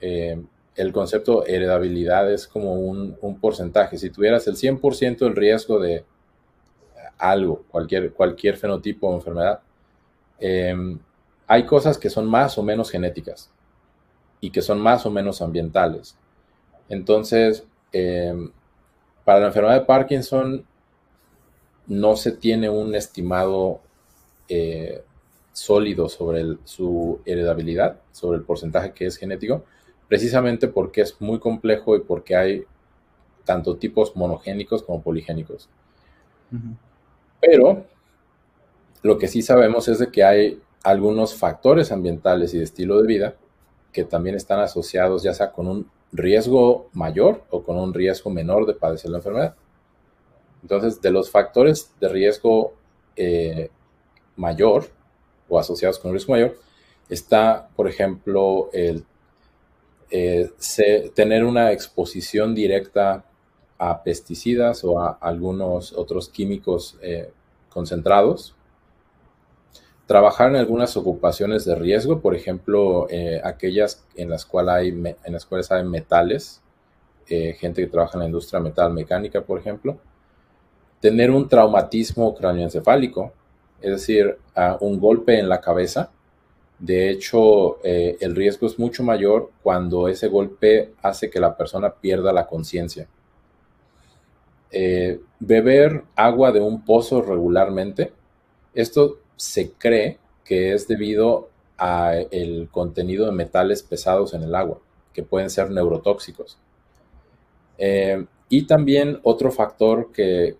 [0.00, 0.42] Eh,
[0.74, 3.98] el concepto heredabilidad es como un, un porcentaje.
[3.98, 6.06] Si tuvieras el 100% del riesgo de,
[7.18, 9.60] algo, cualquier, cualquier fenotipo o enfermedad,
[10.38, 10.98] em,
[11.46, 13.50] hay cosas que son más o menos genéticas
[14.40, 16.16] y que son más o menos ambientales.
[16.88, 18.50] Entonces, em,
[19.24, 20.64] para la enfermedad de Parkinson
[21.86, 23.80] no se tiene un estimado
[24.48, 25.02] eh,
[25.52, 29.64] sólido sobre su heredabilidad, sobre el porcentaje que es genético,
[30.08, 32.64] precisamente porque es muy complejo y porque hay
[33.44, 35.68] tanto tipos monogénicos como poligénicos.
[37.44, 37.84] Pero
[39.02, 43.34] lo que sí sabemos es que hay algunos factores ambientales y de estilo de vida
[43.92, 48.66] que también están asociados ya sea con un riesgo mayor o con un riesgo menor
[48.66, 49.54] de padecer la enfermedad.
[50.62, 52.74] Entonces, de los factores de riesgo
[53.16, 53.70] eh,
[54.36, 54.86] mayor
[55.48, 56.58] o asociados con un riesgo mayor,
[57.08, 59.04] está, por ejemplo, el
[60.10, 60.50] eh,
[61.14, 63.24] tener una exposición directa
[63.78, 67.30] a pesticidas o a algunos otros químicos eh,
[67.68, 68.54] concentrados.
[70.06, 75.32] Trabajar en algunas ocupaciones de riesgo, por ejemplo, eh, aquellas en las, cuales hay, en
[75.32, 76.60] las cuales hay metales,
[77.26, 79.98] gente que trabaja en la industria metal mecánica, por ejemplo.
[81.00, 83.32] Tener un traumatismo cráneoencefálico,
[83.80, 84.38] es decir,
[84.80, 86.10] un golpe en la cabeza,
[86.78, 91.94] de hecho, eh, el riesgo es mucho mayor cuando ese golpe hace que la persona
[91.94, 93.08] pierda la conciencia.
[94.76, 98.12] Eh, beber agua de un pozo regularmente,
[98.74, 104.80] esto se cree que es debido al contenido de metales pesados en el agua,
[105.12, 106.58] que pueden ser neurotóxicos.
[107.78, 110.56] Eh, y también otro factor que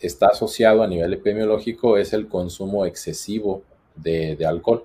[0.00, 3.62] está asociado a nivel epidemiológico es el consumo excesivo
[3.94, 4.84] de, alcohol.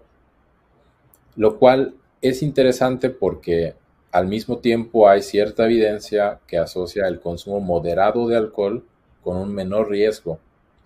[1.35, 3.75] Lo cual es interesante porque
[4.15, 8.85] al mismo tiempo hay cierta evidencia que asocia el consumo moderado de alcohol
[9.21, 10.39] con un menor riesgo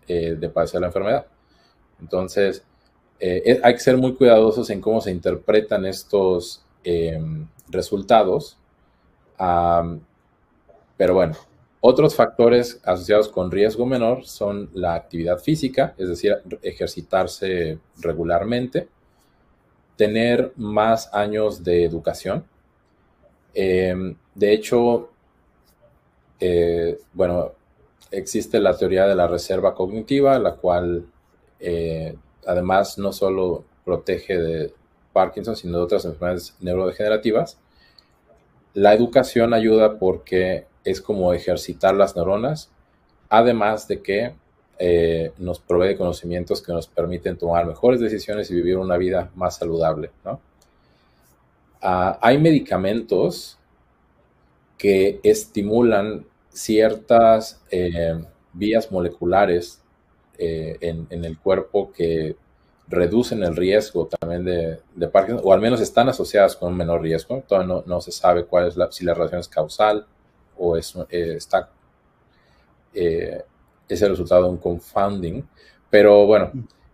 [0.07, 1.27] eh, de padecer la enfermedad.
[2.01, 2.63] Entonces,
[3.19, 8.57] eh, hay que ser muy cuidadosos en cómo se interpretan estos em, resultados.
[10.97, 11.35] pero bueno,
[11.81, 18.87] otros factores asociados con riesgo menor son la actividad física, es decir, ejercitarse regularmente,
[19.97, 22.43] tener más años de educación.
[23.53, 25.09] Em, de hecho,
[26.39, 27.53] eh, bueno,
[28.11, 31.05] existe la teoría de la reserva cognitiva, la cual
[31.59, 34.73] eh, además no solo protege de
[35.13, 37.57] Parkinson, sino de otras enfermedades neurodegenerativas.
[38.73, 42.69] La educación ayuda porque es como ejercitar las neuronas,
[43.29, 44.33] además de que
[44.77, 49.57] eh, nos provee conocimientos que nos permiten tomar mejores decisiones y vivir una vida más
[49.57, 50.11] saludable.
[51.81, 53.57] Ah, hay medicamentos
[54.77, 58.21] que estimulan ciertas eh,
[58.53, 59.81] vías moleculares
[60.37, 62.35] eh, en, el cuerpo que
[62.87, 67.01] reducen el riesgo también de, de, Parkinson, o al menos están asociadas con un menor
[67.01, 67.43] riesgo.
[67.47, 70.05] Todavía no, se sabe cuál es la, si la relación es causal
[70.57, 71.69] o es, eh, está,
[72.93, 75.47] es el resultado de un confounding.
[75.89, 76.51] Pero bueno,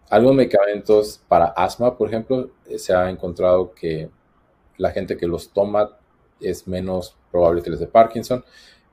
[0.10, 4.10] algunos medicamentos para asma, por ejemplo, se ha encontrado que
[4.78, 5.90] la gente que los toma
[6.40, 8.44] es menos probable que les dé Parkinson.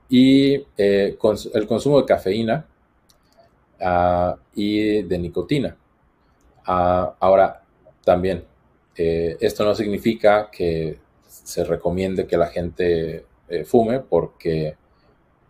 [0.09, 2.65] Y el consumo de cafeína
[3.81, 5.75] ah, y de nicotina.
[6.65, 7.63] Ah, ahora,
[8.03, 8.45] también,
[8.95, 14.75] esto no significa que se recomiende que la gente eh, fume porque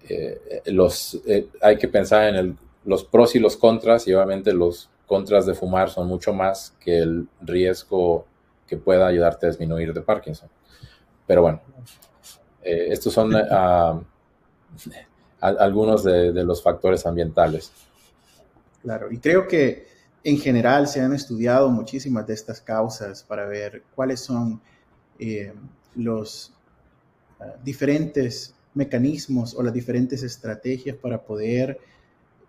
[0.09, 4.89] eh, los, eh, hay que pensar en los pros y los contras y obviamente los
[5.05, 8.25] contras de fumar son mucho más que el riesgo
[8.67, 10.49] que pueda ayudarte a disminuir de Parkinson.
[11.27, 11.61] Pero bueno,
[12.61, 14.01] estos son ah,
[15.39, 17.71] algunos de, los factores ambientales.
[18.81, 19.87] Claro, y creo que
[20.23, 24.61] en general se han estudiado muchísimas de estas causas para ver cuáles son
[25.95, 26.53] los
[27.63, 31.79] diferentes mecanismos o las diferentes estrategias para poder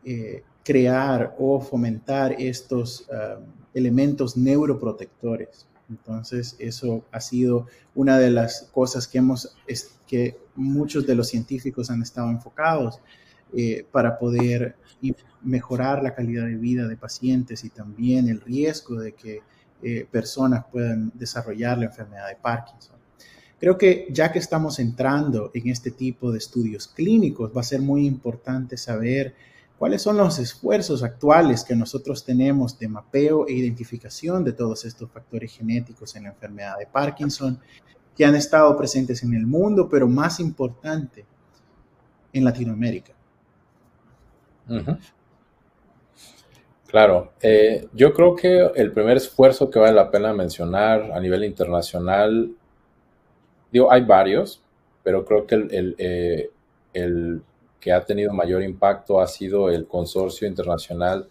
[0.04, 3.38] eh, crear o fomentar estos ah,
[3.74, 5.66] elementos neuroprotectores.
[5.90, 9.54] Entonces, eso ha sido una de las cosas que hemos,
[10.06, 13.00] que muchos de los científicos han estado enfocados
[13.52, 14.76] eh, para poder
[15.42, 19.42] mejorar la calidad de vida de pacientes y también el riesgo de que
[19.82, 22.96] eh, personas puedan desarrollar la enfermedad de Parkinson.
[23.60, 27.80] Creo que ya que estamos entrando en este tipo de estudios clínicos, va a ser
[27.80, 29.34] muy importante saber
[29.78, 35.10] cuáles son los esfuerzos actuales que nosotros tenemos de mapeo e identificación de todos estos
[35.10, 37.58] factores genéticos en la enfermedad de Parkinson
[38.16, 41.24] que han estado presentes en el mundo, pero más importante,
[42.32, 43.12] en Latinoamérica.
[46.86, 51.44] Claro, eh, yo creo que el primer esfuerzo que vale la pena mencionar a nivel
[51.44, 52.54] internacional
[53.74, 54.62] Digo, hay varios,
[55.02, 55.66] pero creo que
[55.98, 56.48] eh,
[56.92, 57.42] el,
[57.84, 61.28] que ha tenido mayor impacto ha sido el Consorcio Internacional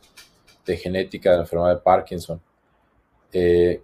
[0.63, 2.39] de Genética de la Enfermedad de Parkinson.
[3.31, 3.81] Eh,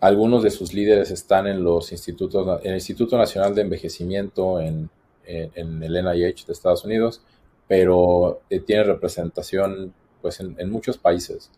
[0.00, 4.90] algunos de sus líderes están en los institutos, en el Instituto Nacional de Envejecimiento en,
[5.24, 7.22] el NIH de Estados Unidos,
[7.68, 11.52] pero eh, tiene representación pues en, muchos países.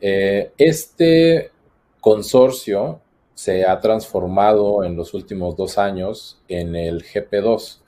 [0.00, 1.52] Eh, este
[2.00, 3.00] consorcio
[3.32, 7.81] se ha transformado en los últimos dos años en el GP2.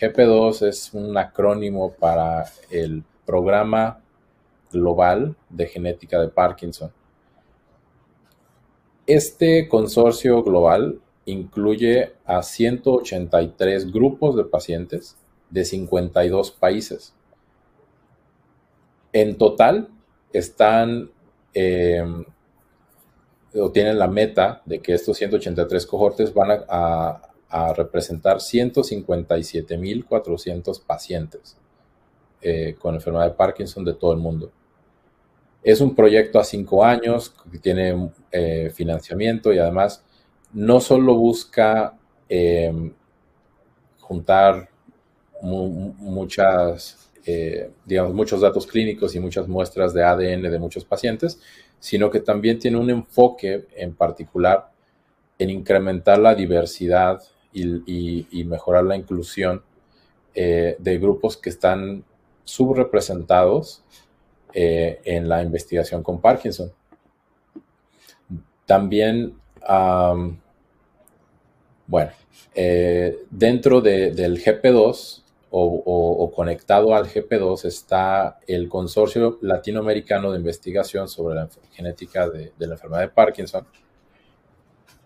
[0.00, 4.00] GP2 es un acrónimo para el Programa
[4.72, 6.92] Global de Genética de Parkinson.
[9.06, 15.16] Este consorcio global incluye a 183 grupos de pacientes
[15.50, 17.14] de 52 países.
[19.12, 19.88] En total
[20.32, 21.10] están
[21.54, 22.02] eh,
[23.54, 27.20] o tienen la meta de que estos 183 cohortes van a,
[27.74, 31.56] representar 157.400 pacientes
[32.40, 34.50] eh, con enfermedad de Parkinson de todo el mundo.
[35.62, 40.04] Es un proyecto a cinco años que tiene eh, financiamiento y además
[40.52, 42.92] no solo busca em,
[44.00, 44.68] juntar
[45.42, 51.40] muchas, eh, digamos, muchos datos clínicos y muchas muestras de ADN de muchos pacientes,
[51.78, 54.72] sino que también tiene un enfoque en particular
[55.38, 59.62] en incrementar la diversidad y, mejorar la inclusión
[60.34, 62.04] eh, de grupos que están
[62.44, 63.84] subrepresentados
[64.52, 66.72] eh, en la investigación con Parkinson.
[68.66, 69.34] También
[71.86, 72.12] bueno,
[72.54, 81.34] eh, dentro del GP2 o, conectado al GP2 está el Consorcio Latinoamericano de Investigación sobre
[81.34, 83.66] la Genética de, la Enfermedad de Parkinson,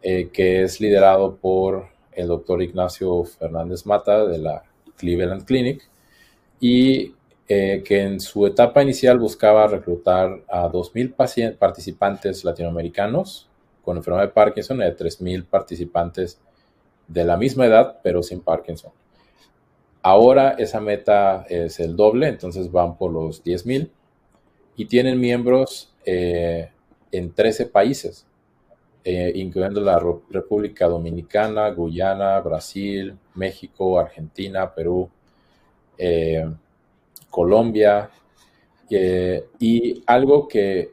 [0.01, 4.65] que es liderado por el doctor Ignacio Fernández Mata de la
[4.97, 5.89] Cleveland Clinic
[6.59, 7.15] y
[7.49, 13.49] eh, que en su etapa inicial buscaba reclutar a 2.000 participantes latinoamericanos
[13.85, 16.41] con enfermedad de Parkinson y a 3.000 participantes
[17.07, 18.91] de la misma edad, pero sin Parkinson.
[20.03, 23.91] Ahora esa meta es el doble, entonces van por los 10.000
[24.77, 26.71] y tienen miembros eh,
[27.13, 28.26] en 13 países,
[29.09, 35.09] eh, incluyendo la República Dominicana, Guyana, Brasil, México, Argentina, Perú,
[35.97, 36.45] eh,
[37.31, 38.11] Colombia.
[38.91, 40.91] y algo que,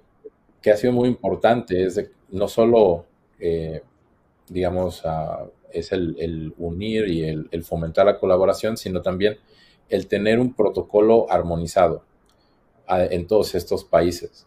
[0.61, 3.05] que, ha sido muy importante es no solo,
[4.47, 5.03] digamos,
[5.71, 9.39] es el, unir y el, fomentar la colaboración, sino también
[9.89, 12.03] el tener un protocolo armonizado
[12.87, 14.45] en todos estos países.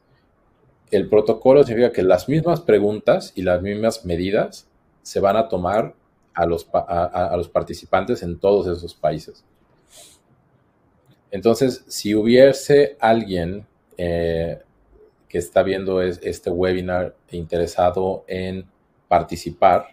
[0.91, 4.69] El protocolo significa que las mismas preguntas y las mismas medidas
[5.03, 5.95] se van a tomar
[6.35, 6.65] a los,
[7.49, 9.45] participantes en todos esos países.
[11.31, 14.61] Entonces, si hubiese alguien eh,
[15.29, 18.67] que está viendo este webinar interesado en
[19.09, 19.89] participar,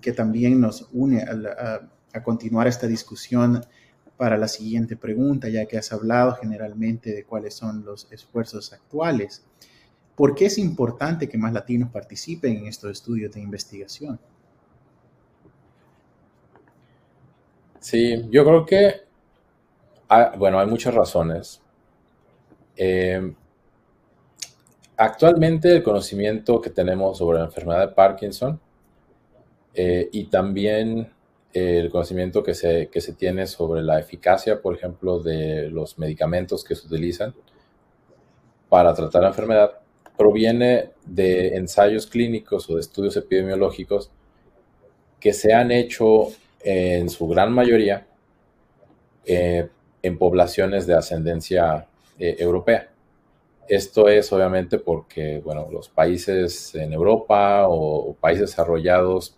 [0.00, 3.64] que también nos une a continuar esta discusión
[4.16, 9.44] para la siguiente pregunta, ya que has hablado generalmente de cuáles son los esfuerzos actuales.
[10.16, 14.18] ¿Por qué es importante que más latinos participen en estos estudios de investigación?
[17.80, 19.02] Sí, yo creo que,
[20.38, 21.60] bueno, hay muchas razones.
[22.76, 23.34] Eh,
[24.96, 28.60] actualmente el conocimiento que tenemos sobre la enfermedad de Parkinson
[29.74, 31.12] eh, y también
[31.52, 36.74] el conocimiento que se, se tiene sobre la eficacia, por ejemplo, de los medicamentos que
[36.74, 37.34] se utilizan
[38.68, 39.83] para tratar la enfermedad,
[40.16, 44.10] proviene de ensayos clínicos o de estudios epidemiológicos
[45.20, 46.28] que se han hecho
[46.60, 48.06] en su gran mayoría
[49.24, 49.68] eh,
[50.02, 51.86] en poblaciones de ascendencia
[52.18, 52.90] eh, europea.
[53.66, 59.36] Esto es obviamente porque, bueno, los países en Europa o países desarrollados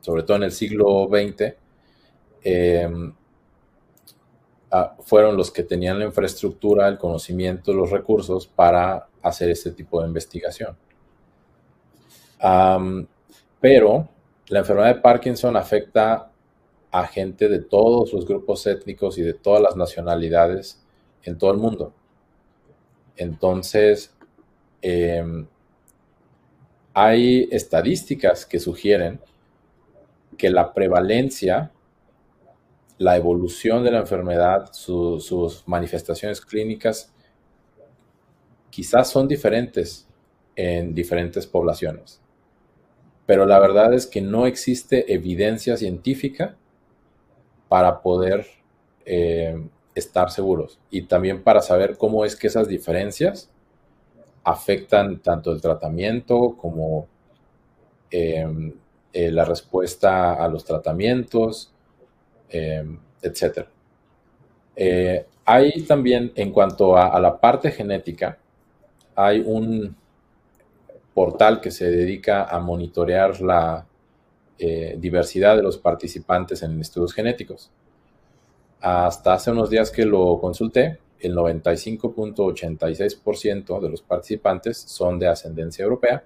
[0.00, 1.54] sobre todo en el siglo XX,
[2.42, 3.12] em,
[4.70, 10.00] ah, fueron los que tenían la infraestructura, el conocimiento, los recursos para hacer este tipo
[10.00, 10.76] de investigación.
[13.60, 14.08] pero
[14.48, 16.30] la enfermedad de Parkinson afecta
[16.90, 20.82] a gente de todos los grupos étnicos y de todas las nacionalidades
[21.22, 21.92] en todo el mundo.
[23.16, 24.14] Entonces,
[24.80, 25.46] em,
[26.94, 29.20] hay estadísticas que sugieren
[30.36, 31.72] que la prevalencia,
[32.98, 37.12] la evolución de la enfermedad, sus manifestaciones clínicas,
[38.70, 40.06] quizás son diferentes
[40.56, 42.20] en diferentes poblaciones.
[43.26, 46.56] pero la verdad es que no existe evidencia científica
[47.68, 48.46] para poder
[49.04, 49.62] eh,
[49.94, 53.50] estar seguros y también para saber cómo es que esas diferencias
[54.44, 57.06] afectan tanto el tratamiento como
[58.10, 58.72] em,
[59.12, 61.72] eh, la respuesta a los tratamientos,
[62.50, 63.66] etc.
[64.76, 68.38] Eh, hay también, en cuanto a, la parte genética,
[69.16, 69.96] hay un
[71.14, 73.84] portal que se dedica a monitorear la
[74.58, 77.72] eh, diversidad de los participantes en estudios genéticos.
[78.80, 85.82] Hasta hace unos días que lo consulté, el 95.86% de los participantes son de ascendencia
[85.82, 86.22] europea,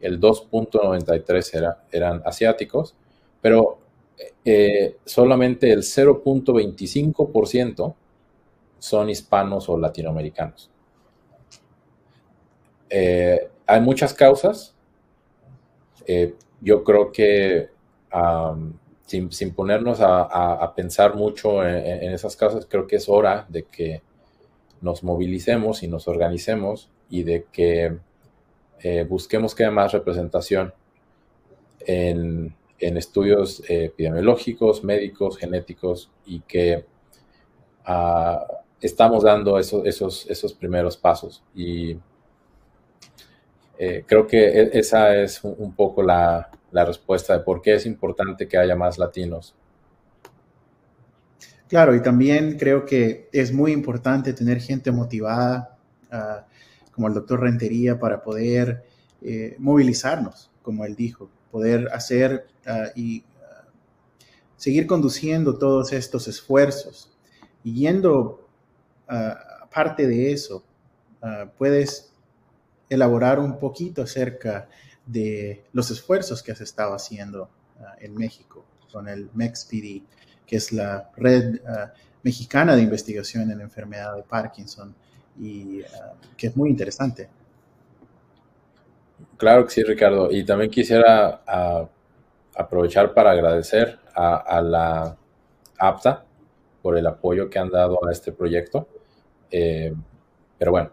[0.00, 2.94] el 2.93% era, eran asiáticos,
[3.40, 3.78] pero
[4.44, 7.94] eh, solamente el 0.25%
[8.78, 10.70] son hispanos o latinoamericanos.
[12.90, 14.74] Eh, hay muchas causas.
[16.06, 17.68] Eh, yo creo que
[19.06, 24.02] sin, ponernos a, pensar mucho en, esas causas, creo que es hora de que
[24.80, 27.98] nos movilicemos y nos organicemos y de que
[29.08, 30.72] busquemos que haya más representación
[31.80, 36.84] en, estudios epidemiológicos, médicos, genéticos y que
[37.84, 38.46] ah,
[38.80, 41.42] estamos dando esos, esos, esos primeros pasos.
[41.54, 41.98] Y
[43.78, 48.48] eh, creo que e, esa es un, poco la, respuesta de por qué es importante
[48.48, 49.54] que haya más latinos.
[51.68, 55.76] Claro, y también creo que es muy importante tener gente motivada,
[56.10, 56.46] ah,
[56.92, 58.84] como el doctor Rentería, para poder
[59.22, 63.66] eh, movilizarnos, como él dijo, poder hacer ah, y ah,
[64.56, 67.10] seguir conduciendo todos estos esfuerzos.
[67.64, 68.46] Y yendo
[69.08, 70.62] aparte de eso,
[71.56, 72.12] puedes
[72.88, 74.68] elaborar un poquito acerca
[75.06, 80.02] de los esfuerzos que has estado haciendo ah, en México con el MEXPD,
[80.46, 81.92] que es la red ah,
[82.22, 84.94] mexicana de investigación en enfermedad de Parkinson
[85.38, 87.28] y ah, que es muy interesante.
[89.36, 90.30] Claro que sí, Ricardo.
[90.30, 91.42] Y también quisiera
[92.54, 95.16] aprovechar para agradecer a, la
[95.78, 96.24] APTA
[96.82, 98.88] por el apoyo que han dado a este proyecto.
[99.50, 99.94] Eh,
[100.58, 100.90] pero bueno,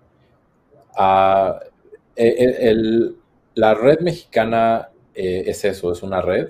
[2.15, 3.11] eh, eh,
[3.55, 6.49] la red mexicana eh, es eso, es una red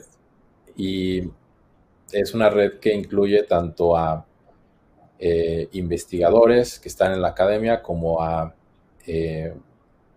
[0.75, 1.21] y
[2.11, 4.25] es una red que incluye tanto a
[5.71, 8.53] investigadores que están en la academia como a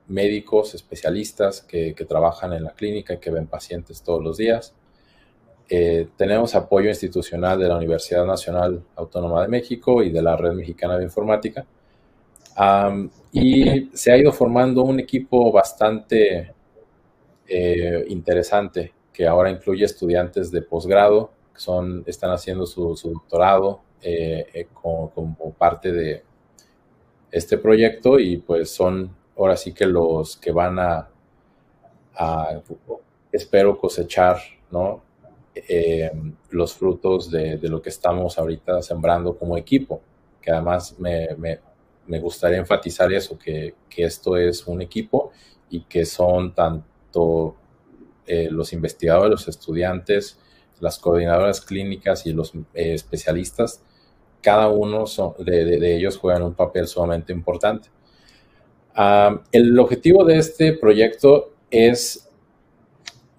[0.09, 4.75] médicos especialistas que, trabajan en la clínica y que ven pacientes todos los días.
[6.17, 10.97] tenemos apoyo institucional de la Universidad Nacional Autónoma de México y de la Red Mexicana
[10.97, 11.67] de Informática
[13.33, 16.53] y se ha ido formando un equipo bastante
[17.47, 24.47] eh, interesante que ahora incluye estudiantes de posgrado que son, están haciendo su, doctorado eh,
[24.53, 26.23] eh, como, parte de
[27.31, 31.09] este proyecto y pues son ahora sí que los que van a,
[33.33, 34.39] espero cosechar,
[34.71, 35.03] ¿no?
[36.51, 40.01] los frutos de, lo que estamos ahorita sembrando como equipo,
[40.41, 41.29] que además me,
[42.09, 45.33] me gustaría enfatizar eso, que, esto es un equipo
[45.71, 47.57] y que son tanto
[48.27, 50.39] eh, los investigadores, los estudiantes,
[50.81, 53.83] las coordinadoras clínicas y los eh, especialistas,
[54.41, 55.05] cada uno
[55.39, 57.89] de, ellos juegan un papel sumamente importante.
[59.53, 62.29] El objetivo de este proyecto es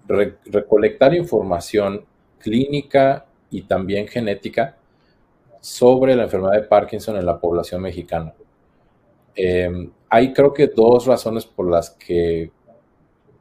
[0.06, 2.04] recolectar información
[2.38, 4.76] clínica y también genética
[5.60, 8.32] sobre la enfermedad de Parkinson en la población mexicana.
[9.34, 12.50] Em, hay creo que dos razones por las que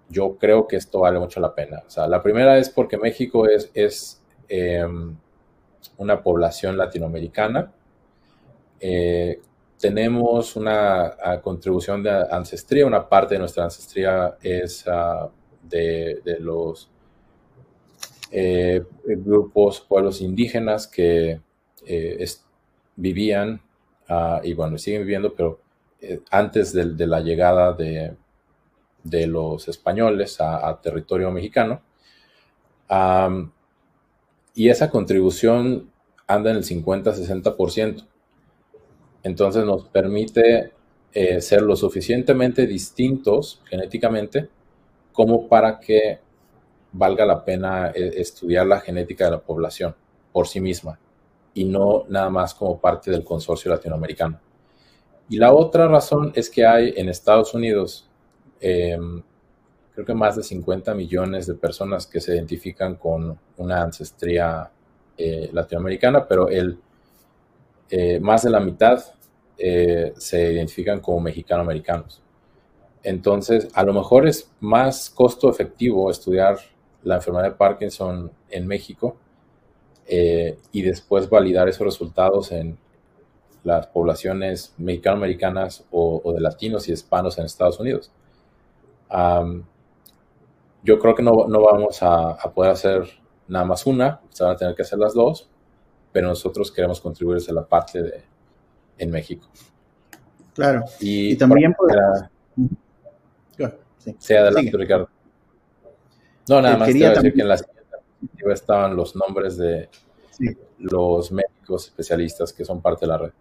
[0.09, 1.83] yo creo que esto vale mucho la pena.
[1.87, 5.15] O sea, la primera es porque México es, es em,
[5.97, 7.71] una población latinoamericana.
[8.79, 9.39] Eh,
[9.79, 15.29] tenemos una contribución de ancestría, una parte de nuestra ancestría es ah,
[15.63, 16.89] de, los
[18.31, 21.39] eh, grupos, pueblos indígenas que
[21.85, 22.25] eh,
[22.97, 23.61] vivían
[24.09, 25.61] ah, y bueno, siguen viviendo, pero
[26.01, 28.17] eh, antes de, la llegada de,
[29.27, 31.81] los españoles a, territorio mexicano.
[34.53, 35.89] y esa contribución
[36.27, 38.05] anda en el 50-60%.
[39.23, 40.71] Entonces nos permite
[41.11, 44.49] eh, ser lo suficientemente distintos genéticamente
[45.11, 46.19] como para que
[46.91, 49.95] valga la pena eh, estudiar la genética de la población
[50.31, 50.99] por sí misma
[51.53, 54.39] y no nada más como parte del consorcio latinoamericano.
[55.29, 58.07] Y la otra razón es que hay en Estados Unidos,
[58.59, 59.21] em,
[59.93, 64.71] creo que más de 50 millones de personas que se identifican con una ancestría
[65.17, 66.79] eh, latinoamericana, pero el,
[67.89, 69.03] eh, más de la mitad
[69.57, 72.21] eh, se identifican como mexicano-americanos.
[73.03, 76.57] Entonces, a lo mejor es más costo efectivo estudiar
[77.03, 79.15] la enfermedad de Parkinson en México
[80.71, 82.79] y después validar esos resultados en
[83.63, 88.11] las poblaciones mexicano-americanas o, de latinos y hispanos en Estados Unidos.
[90.83, 93.09] yo creo que no, vamos a, poder hacer
[93.47, 95.49] nada más una, se van a tener que hacer las dos,
[96.19, 98.21] pero nosotros queremos contribuir a la parte de
[98.97, 99.47] en México.
[100.53, 100.83] Claro.
[100.99, 101.73] Y, también
[104.17, 104.33] Sí.
[104.33, 105.09] adelante, Ricardo.
[106.49, 109.87] No, nada más decir que en la siguiente estaban los nombres de
[110.79, 113.31] los médicos especialistas que son parte de la red.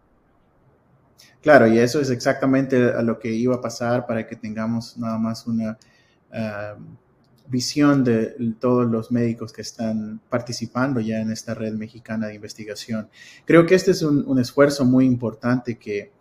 [1.43, 5.19] Claro, y eso es exactamente a lo que iba a pasar para que tengamos nada
[5.19, 5.77] más una
[6.33, 6.77] ah,
[7.49, 13.09] visión de todos los médicos que están participando ya en esta red mexicana de investigación.
[13.45, 16.13] Creo que este es un, esfuerzo muy importante que,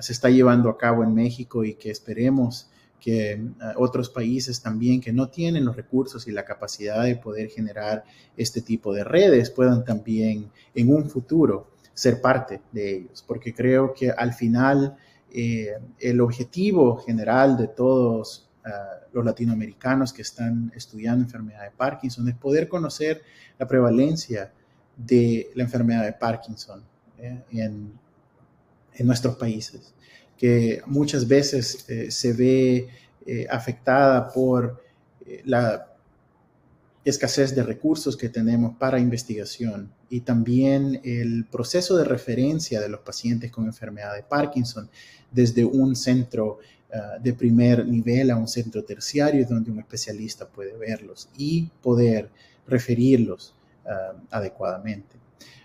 [0.00, 4.98] se está llevando a cabo en México y que esperemos que ah, otros países también
[4.98, 9.50] que no tienen los recursos y la capacidad de poder generar este tipo de redes
[9.50, 14.96] puedan también en un futuro ser parte de ellos, porque creo que al final
[15.32, 18.49] eh, el objetivo general de todos
[19.12, 23.22] los latinoamericanos que están estudiando enfermedad de Parkinson es poder conocer
[23.58, 24.52] la prevalencia
[24.96, 26.82] de la enfermedad de Parkinson
[27.18, 27.92] eh, en,
[28.94, 29.94] en, nuestros países,
[30.36, 32.88] que muchas veces eh, se ve
[33.48, 34.82] afectada por
[35.44, 35.90] la
[37.04, 43.00] escasez de recursos que tenemos para investigación y también el proceso de referencia de los
[43.00, 44.90] pacientes con enfermedad de Parkinson
[45.30, 46.58] desde un centro
[46.92, 52.30] ah, de primer nivel a un centro terciario donde un especialista puede verlos y poder
[52.66, 53.54] referirlos
[53.86, 55.16] ah, adecuadamente.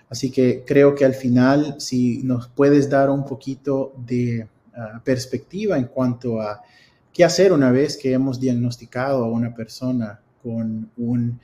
[0.09, 5.77] Así que creo que al final, si nos puedes dar un poquito de ah, perspectiva
[5.77, 6.61] en cuanto a
[7.11, 11.39] qué hacer una vez que hemos diagnosticado a una persona con, un,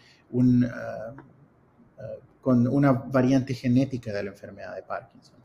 [2.41, 5.41] con una variante genética de la enfermedad de Parkinson.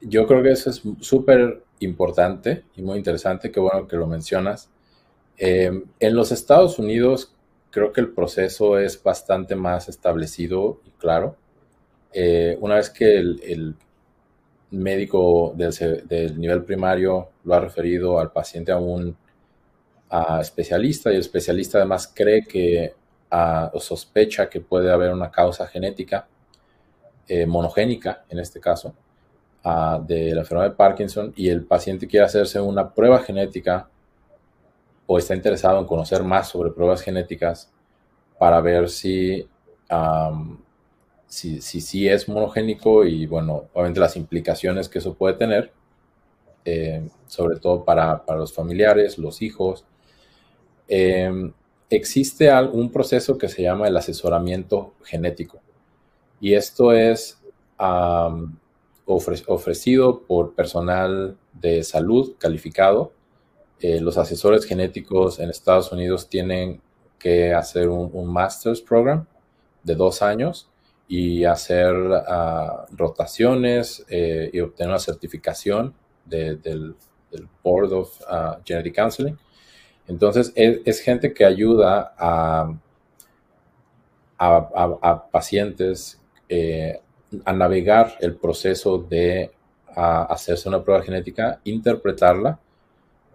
[0.00, 4.70] Yo creo que eso es súper importante y muy interesante, qué bueno que lo mencionas.
[5.36, 7.34] Em, en los Estados Unidos
[7.70, 11.36] creo que el proceso es bastante más establecido y claro.
[12.12, 13.76] Eh, una vez que el,
[14.72, 19.16] médico del, nivel primario lo ha referido al paciente a un
[20.40, 22.94] especialista y el especialista además cree que
[23.30, 26.26] o sospecha que puede haber una causa genética
[27.28, 28.94] eh, monogénica, en este caso,
[29.62, 33.88] de la enfermedad de Parkinson y el paciente quiere hacerse una prueba genética
[35.06, 37.70] o está interesado en conocer más sobre pruebas genéticas
[38.38, 39.46] para ver si
[41.26, 45.72] si, si, es monogénico y, bueno, obviamente las implicaciones que eso puede tener,
[46.64, 49.84] eh, sobre todo para, para, los familiares, los hijos,
[50.92, 51.52] Em,
[51.88, 55.60] existe un proceso que se llama el asesoramiento genético
[56.40, 57.38] y esto es
[59.06, 63.12] ofrecido por personal de salud calificado.
[63.80, 66.80] Eh, los asesores genéticos en Estados Unidos tienen
[67.18, 69.26] que hacer un, master's program
[69.82, 70.70] de dos años
[71.08, 71.94] y hacer
[72.28, 75.94] ah, rotaciones eh, y obtener una certificación
[76.24, 76.94] del,
[77.62, 79.36] Board of ah, Genetic Counseling
[80.10, 82.74] entonces, es, gente que ayuda a,
[84.36, 87.00] a, pacientes eh,
[87.44, 89.50] a navegar el proceso de
[89.94, 92.58] hacerse una prueba genética, interpretarla,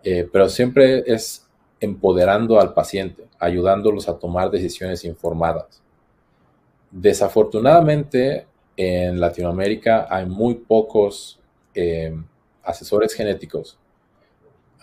[0.04, 1.46] eh, pero siempre es
[1.80, 5.82] empoderando al paciente, ayudándolos a tomar decisiones informadas.
[6.92, 11.40] Desafortunadamente, en Latinoamérica hay muy pocos
[11.74, 12.16] eh,
[12.64, 13.78] asesores genéticos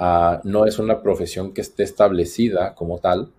[0.05, 3.31] Ah, no es una profesión que esté establecida como tal.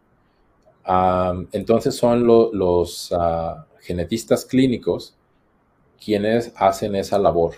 [0.85, 5.13] Ah, entonces son los ah, genetistas clínicos
[6.03, 7.55] quienes hacen esa labor.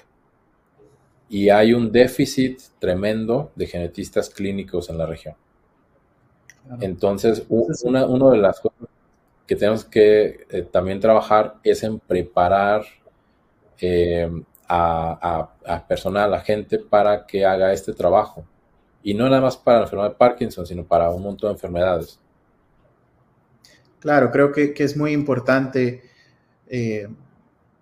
[1.30, 5.36] Y hay un déficit tremendo de genetistas clínicos en la región.
[6.82, 8.88] Entonces, una, de las cosas
[9.46, 12.84] que tenemos que eh, también trabajar es en preparar
[13.80, 14.30] eh,
[14.68, 18.46] a, a personal, a gente para que haga este trabajo
[19.06, 22.20] y no nada más para la enfermedad de Parkinson, sino para un montón de enfermedades.
[24.00, 26.02] Claro, creo que, es muy importante
[26.68, 27.08] eh,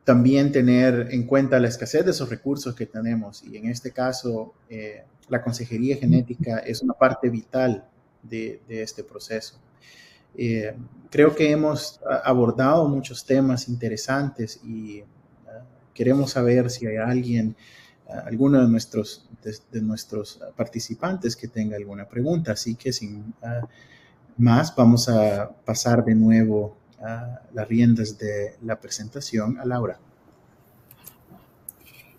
[0.03, 4.53] también tener en cuenta la escasez de esos recursos que tenemos y en este caso
[4.69, 7.87] eh, la consejería genética es una parte vital
[8.21, 9.59] de, este proceso.
[10.35, 10.75] Eh,
[11.09, 15.01] creo que hemos abordado muchos temas interesantes y
[15.47, 17.55] ah, queremos saber si hay alguien,
[18.25, 19.29] alguno de nuestros,
[19.71, 22.51] de, nuestros participantes que tenga alguna pregunta.
[22.51, 23.33] Así que sin
[24.37, 26.75] más, vamos a pasar de nuevo
[27.53, 29.99] las riendas de la presentación a Laura.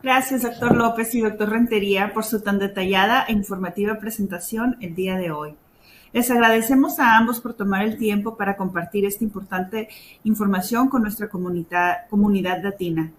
[0.03, 5.17] Gracias, doctor López y doctor Rentería, por su tan detallada e informativa presentación el día
[5.17, 5.57] de hoy.
[6.13, 9.89] Les agradecemos a ambos por tomar el tiempo para compartir esta importante
[10.23, 13.11] información con nuestra comunidad latina.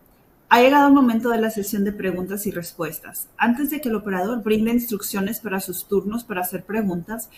[0.47, 3.27] Ha llegado el momento de la sesión de preguntas y respuestas.
[3.35, 7.29] Antes de que el operador brinde instrucciones para sus turnos para hacer preguntas,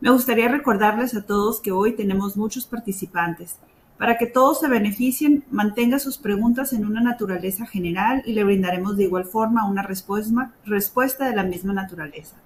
[0.00, 3.58] me gustaría recordarles a todos que hoy tenemos muchos participantes
[4.00, 8.96] para que todos se beneficien, mantenga sus preguntas en una naturaleza general y le brindaremos
[8.96, 12.36] de igual forma una respuesta de la misma naturaleza.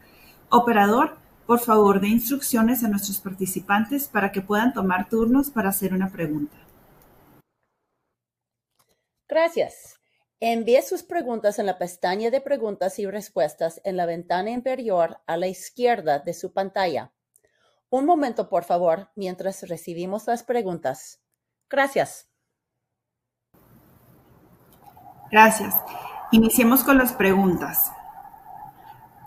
[0.49, 5.95] Operador, por favor, dé instrucciones a nuestros participantes para que puedan tomar turnos para hacer
[5.95, 6.57] una pregunta.
[9.29, 9.95] Gracias.
[10.41, 15.37] Envíe sus preguntas en la pestaña de preguntas y respuestas en la ventana inferior a
[15.37, 17.13] la izquierda de su pantalla.
[17.95, 21.21] Un momento, por favor, mientras recibimos las preguntas.
[21.71, 22.29] Gracias.
[25.31, 25.77] Gracias.
[26.33, 27.93] Iniciemos con las preguntas.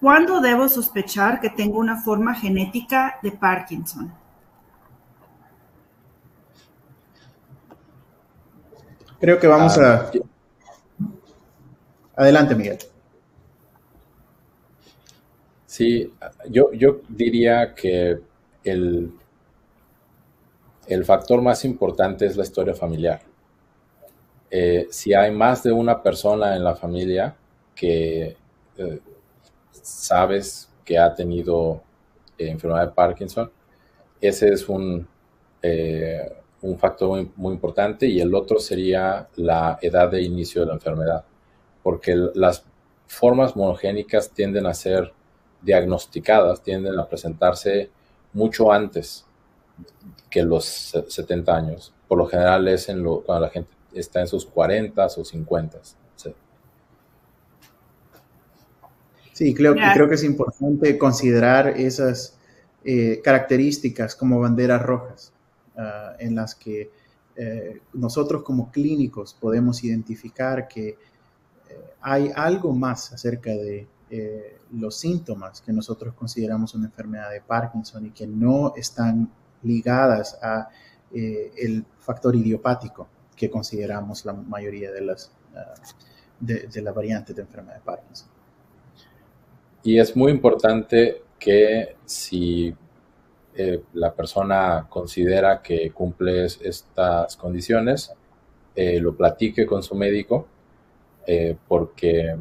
[0.01, 4.13] ¿Cuándo debo sospechar que tengo una forma genética de Parkinson?
[9.21, 10.11] Creo que vamos a...
[12.17, 12.79] Adelante, Miguel.
[15.65, 16.13] Sí,
[16.49, 18.26] yo, yo diría que
[18.67, 19.11] el
[20.87, 23.21] el factor más importante es la historia familiar.
[24.49, 27.35] Eh, si hay más de una persona en la familia
[27.75, 28.37] que
[28.77, 28.99] eh,
[29.71, 31.81] sabes que ha tenido
[32.37, 33.51] eh, enfermedad de Parkinson,
[34.21, 35.05] ese es un,
[36.61, 41.25] un factor muy, importante y el otro sería la edad de inicio de la enfermedad,
[41.83, 42.63] porque las
[43.05, 45.13] formas monogénicas tienden a ser
[45.61, 47.91] diagnosticadas, tienden a presentarse
[48.37, 49.25] mucho antes
[50.29, 51.93] que los 70 años.
[52.07, 55.79] Por lo general es en lo, cuando la gente está en sus 40 o 50.
[59.33, 62.39] Sí, creo, creo que es importante considerar esas
[62.83, 65.31] eh, características como banderas rojas
[65.77, 66.89] ah, en las que
[67.35, 70.97] eh, nosotros como clínicos podemos identificar que eh,
[72.01, 73.85] hay algo más acerca de
[74.71, 79.29] los síntomas que nosotros consideramos una enfermedad de Parkinson y que no están
[79.63, 80.69] ligadas a
[81.13, 85.73] eh, el factor idiopático que consideramos la mayoría de las ah,
[86.39, 88.27] de, la variante de enfermedad de Parkinson.
[89.83, 92.75] Y es muy importante que si
[93.55, 98.11] eh, la persona considera que cumple estas condiciones,
[98.75, 100.47] eh, lo platique con su médico
[101.67, 102.37] porque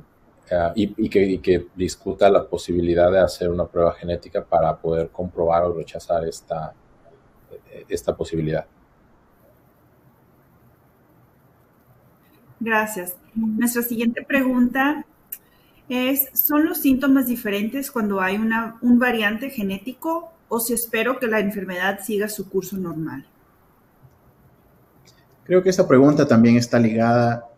[0.51, 5.11] ah, y, que, y, que, discuta la posibilidad de hacer una prueba genética para poder
[5.11, 6.75] comprobar o rechazar esta,
[7.89, 8.67] esta posibilidad.
[12.61, 13.17] Gracias.
[13.35, 15.05] Nuestra siguiente pregunta
[15.89, 21.27] es, ¿son los síntomas diferentes cuando hay una, un variante genético o si espero que
[21.27, 23.27] la enfermedad siga su curso normal?
[25.45, 27.49] Creo que esta pregunta también está ligada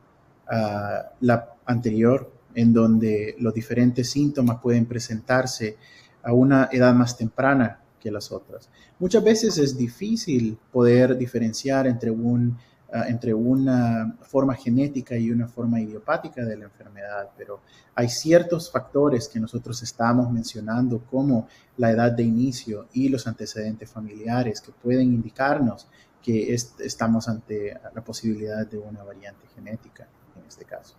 [0.46, 5.76] a la anterior, en donde los diferentes síntomas pueden presentarse
[6.22, 8.68] a una edad más temprana que las otras.
[8.98, 12.56] Muchas veces es difícil poder diferenciar entre, un,
[12.92, 17.60] ah, entre una forma genética y una forma idiopática de la enfermedad, pero
[17.94, 23.90] hay ciertos factores que nosotros estamos mencionando como la edad de inicio y los antecedentes
[23.90, 25.88] familiares que pueden indicarnos
[26.22, 30.94] que estamos ante la posibilidad de una variante genética en este caso.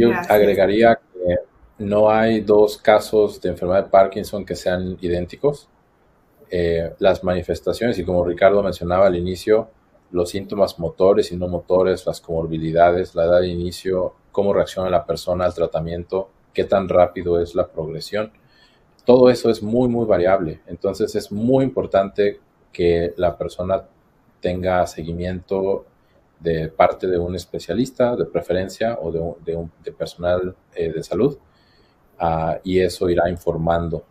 [0.00, 1.36] Yo agregaría que
[1.78, 5.68] no hay dos casos de enfermedad de Parkinson que sean idénticos.
[6.50, 9.68] Eh, las manifestaciones, y como Ricardo mencionaba al inicio,
[10.10, 15.06] los síntomas motores y no motores, las comorbilidades, la edad de inicio, cómo reacciona la
[15.06, 18.32] persona al tratamiento, qué tan rápido es la progresión.
[19.04, 20.60] Todo eso es muy, muy variable.
[20.66, 22.40] Entonces es muy importante
[22.72, 23.84] que la persona
[24.40, 25.86] tenga seguimiento
[26.40, 31.38] de parte de un especialista de preferencia o de, un, personal eh, de salud
[32.20, 34.04] Ah, y eso irá informando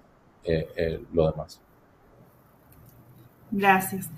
[0.43, 1.61] eh, eh, lo demás.
[3.51, 4.09] Gracias.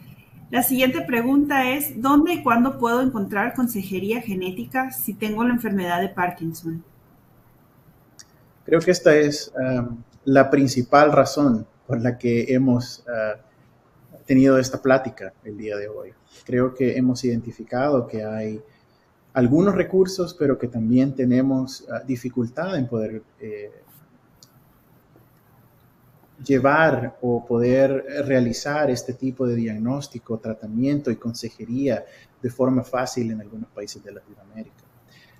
[0.49, 5.99] La siguiente pregunta es, ¿dónde y cuándo puedo encontrar consejería genética si tengo la enfermedad
[5.99, 6.83] de Parkinson?
[8.65, 13.37] Creo que esta es um, la principal razón por la que hemos uh,
[14.31, 16.13] tenido esta plática el día de hoy.
[16.45, 18.61] Creo que hemos identificado que hay
[19.33, 23.71] algunos recursos, pero que también tenemos uh, dificultad en poder eh,
[26.45, 32.05] llevar o poder realizar este tipo de diagnóstico, tratamiento y consejería
[32.41, 34.85] de forma fácil en algunos países de Latinoamérica.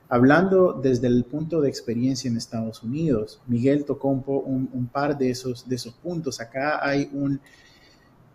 [0.09, 5.69] Hablando desde el punto de experiencia en Estados Unidos, Miguel tocó un, par de esos,
[5.69, 6.41] de esos puntos.
[6.41, 7.39] Acá hay un,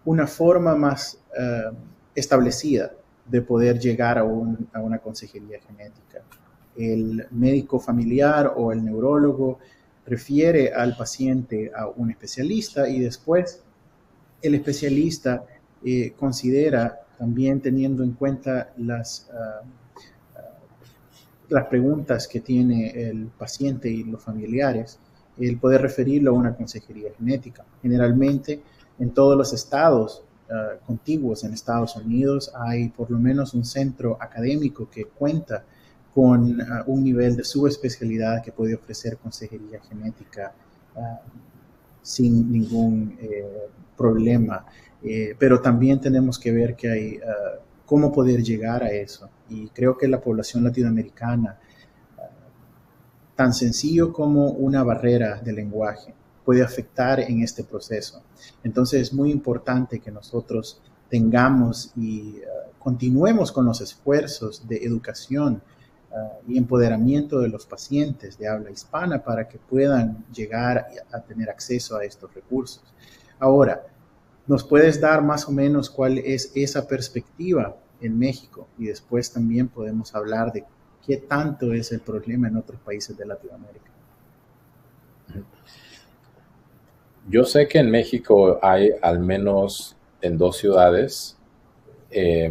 [0.07, 1.71] una forma más eh,
[2.15, 2.93] establecida
[3.27, 6.23] de poder llegar a, una consejería genética.
[6.77, 9.59] El médico familiar o el neurólogo
[10.07, 13.63] refiere al paciente a un especialista y después
[14.41, 15.45] el especialista
[15.85, 19.63] eh, considera también teniendo en cuenta las, ah,
[21.49, 25.01] las preguntas que tiene el paciente y los familiares,
[25.39, 27.65] el poder referirlo a una consejería genética.
[27.83, 28.63] Generalmente
[28.99, 34.16] en todos los estados ah, contiguos en Estados Unidos hay por lo menos un centro
[34.20, 35.64] académico que cuenta
[36.16, 40.55] con uh, un nivel de subespecialidad que puede ofrecer consejería genética
[40.94, 41.01] uh,
[42.01, 44.64] sin ningún eh, problema.
[45.03, 47.20] Eh, pero también tenemos que ver que hay
[47.84, 49.28] cómo poder llegar a eso.
[49.51, 51.59] Y creo que la población latinoamericana,
[53.34, 56.14] tan sencillo como una barrera de lenguaje,
[56.47, 58.22] puede afectar en este proceso.
[58.62, 60.80] Entonces es muy importante que nosotros
[61.11, 62.36] tengamos y
[62.78, 65.61] continuemos con los esfuerzos de educación
[66.47, 71.97] y empoderamiento de los pacientes de habla hispana para que puedan llegar a tener acceso
[71.97, 72.84] a estos recursos.
[73.40, 73.84] Ahora,
[74.47, 78.68] ¿nos puedes dar más o menos cuál es esa perspectiva en México?
[78.78, 80.64] Y después también podemos hablar de
[81.05, 83.90] qué tanto es el problema en otros países de Latinoamérica.
[87.29, 91.37] Yo sé que en México hay al menos en dos ciudades
[92.11, 92.51] eh,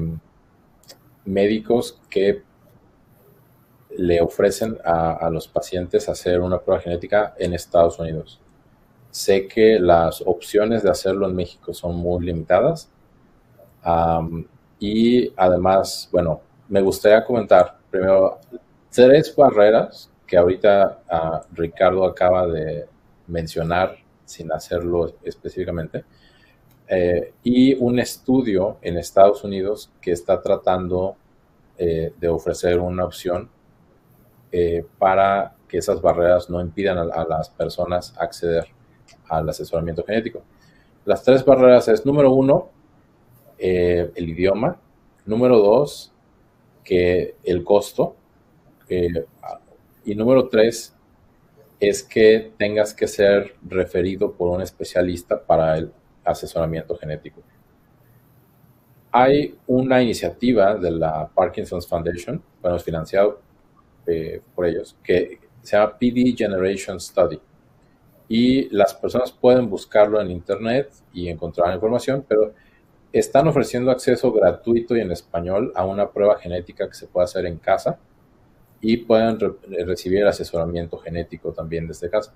[1.23, 2.43] médicos que
[3.97, 8.41] le ofrecen a, los pacientes hacer una prueba genética en Estados Unidos.
[9.11, 12.89] Sé que las opciones de hacerlo en México son muy limitadas.
[14.79, 18.39] y además, bueno, me gustaría comentar primero
[18.89, 22.87] tres barreras que ahorita ah, Ricardo acaba de
[23.27, 26.03] mencionar sin hacerlo específicamente.
[26.87, 31.15] Eh, y un estudio en Estados Unidos que está tratando
[31.77, 33.49] eh, de ofrecer una opción
[34.51, 38.67] eh, para que esas barreras no impidan a, las personas acceder
[39.27, 40.43] al asesoramiento genético.
[41.05, 42.69] Las tres barreras es, número uno,
[43.57, 44.79] el idioma.
[45.25, 46.13] Número dos,
[46.83, 48.15] que el costo.
[48.87, 50.94] y número tres,
[51.89, 55.91] es que tengas que ser referido por un especialista para el
[56.23, 57.41] asesoramiento genético.
[59.11, 63.39] Hay una iniciativa de la Parkinson's Foundation, bueno, es financiado
[64.05, 67.39] eh, por ellos, que se llama PD Generation Study.
[68.27, 72.53] Y las personas pueden buscarlo en internet y encontrar información, pero
[73.13, 77.45] están ofreciendo acceso gratuito y en español a una prueba genética que se puede hacer
[77.45, 77.99] en casa
[78.87, 79.39] y pueden
[79.87, 82.35] recibir asesoramiento genético también desde casa.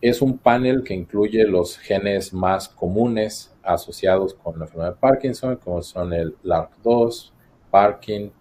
[0.00, 5.54] Es un panel que incluye los genes más comunes asociados con la enfermedad de Parkinson,
[5.54, 7.30] como son el LARC2,
[7.70, 8.32] Parkin,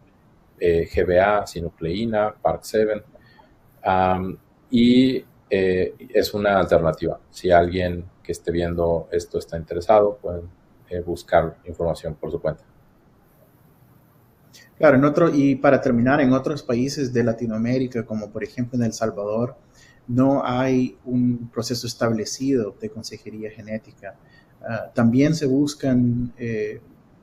[0.59, 3.03] eh, GBA, sinucleína, PARC7,
[4.71, 7.19] y eh, es una alternativa.
[7.29, 10.49] Si alguien que esté viendo esto está interesado, pueden
[10.89, 12.63] eh, buscar información por su cuenta.
[14.77, 18.83] Claro, en otro, y para terminar, en otros países de Latinoamérica, como por ejemplo en
[18.85, 19.55] El Salvador,
[20.07, 24.15] no hay un proceso establecido de consejería genética.
[24.61, 26.33] Ah, también se buscan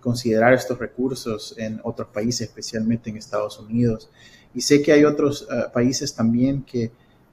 [0.03, 4.11] considerar estos recursos en otros países, especialmente en Estados Unidos.
[4.53, 6.93] Y sé que hay otros eh, países también que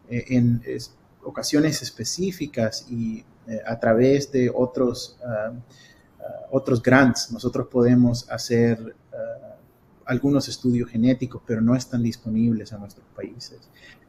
[0.10, 0.62] eh, en
[1.24, 5.18] ocasiones específicas y eh, a través de otros,
[6.52, 8.96] otros grants nosotros podemos hacer
[10.10, 13.60] algunos estudios genéticos, pero no están disponibles en nuestros países.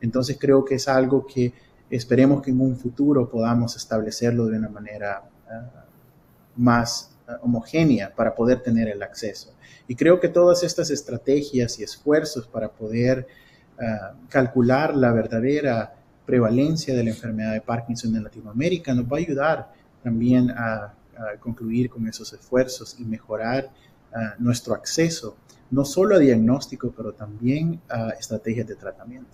[0.00, 1.52] Entonces creo que es algo que
[1.90, 5.22] esperemos que en un futuro podamos establecerlo de una manera
[6.56, 9.52] más homogénea para poder tener el acceso.
[9.88, 13.26] Y creo que todas estas estrategias y esfuerzos para poder
[13.78, 15.94] ah, calcular la verdadera
[16.24, 19.72] prevalencia de la enfermedad de Parkinson en Latinoamérica nos va a ayudar
[20.02, 20.94] también a,
[21.38, 23.68] concluir con esos esfuerzos y mejorar
[24.38, 25.36] nuestro acceso
[25.70, 29.30] no solo a diagnóstico, pero también a estrategias de tratamiento.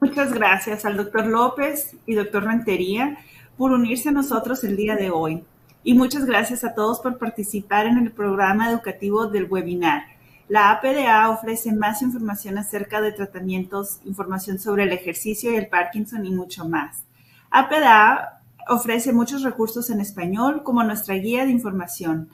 [0.00, 3.18] Muchas gracias al doctor López y doctor Rentería
[3.56, 5.44] por unirse a nosotros el día de hoy.
[5.82, 10.04] Y muchas gracias a todos por participar en el programa educativo del webinar.
[10.48, 16.24] La APDA ofrece más información acerca de tratamientos, información sobre el ejercicio y el Parkinson
[16.24, 17.04] y mucho más.
[17.50, 18.37] APDA
[18.68, 22.30] ofrece muchos recursos en español como nuestra guía de información,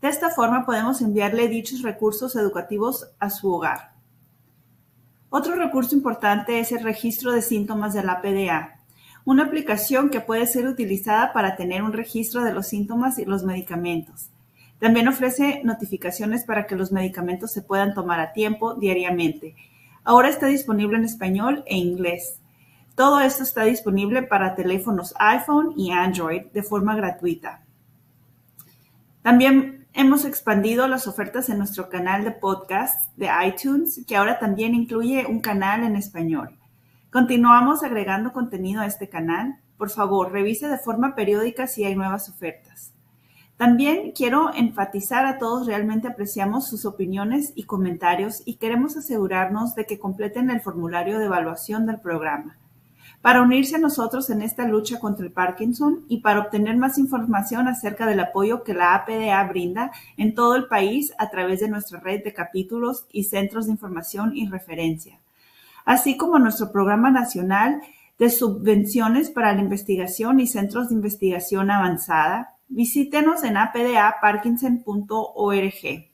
[0.00, 3.92] De esta forma podemos enviarle dichos recursos educativos a su hogar.
[5.30, 8.78] Otro recurso importante es el registro de síntomas de la PDA
[9.28, 13.44] una aplicación que puede ser utilizada para tener un registro de los síntomas y los
[13.44, 14.30] medicamentos.
[14.78, 19.54] También ofrece notificaciones para que los medicamentos se puedan tomar a tiempo diariamente.
[20.02, 22.40] Ahora está disponible en español e inglés.
[22.94, 27.60] Todo esto está disponible para teléfonos iPhone y Android de forma gratuita.
[29.20, 34.72] También hemos expandido las ofertas en nuestro canal de podcast de iTunes, que ahora también
[34.72, 36.56] incluye un canal en español.
[37.10, 39.58] Continuamos agregando contenido a este canal.
[39.76, 42.92] Por favor, revise de forma periódica si hay nuevas ofertas.
[43.56, 49.84] También quiero enfatizar a todos realmente apreciamos sus opiniones y comentarios y queremos asegurarnos de
[49.84, 52.56] que completen el formulario de evaluación del programa.
[53.22, 57.68] Para unirse a nosotros en esta lucha contra el Parkinson y para obtener más información
[57.68, 62.00] acerca del apoyo que la APDA brinda en todo el país a través de nuestra
[62.00, 65.18] red de capítulos y centros de información y referencia
[65.88, 67.80] así como nuestro Programa Nacional
[68.18, 72.56] de Subvenciones para la Investigación y Centros de Investigación Avanzada.
[72.68, 76.08] Visítenos en apdaparkinson.org.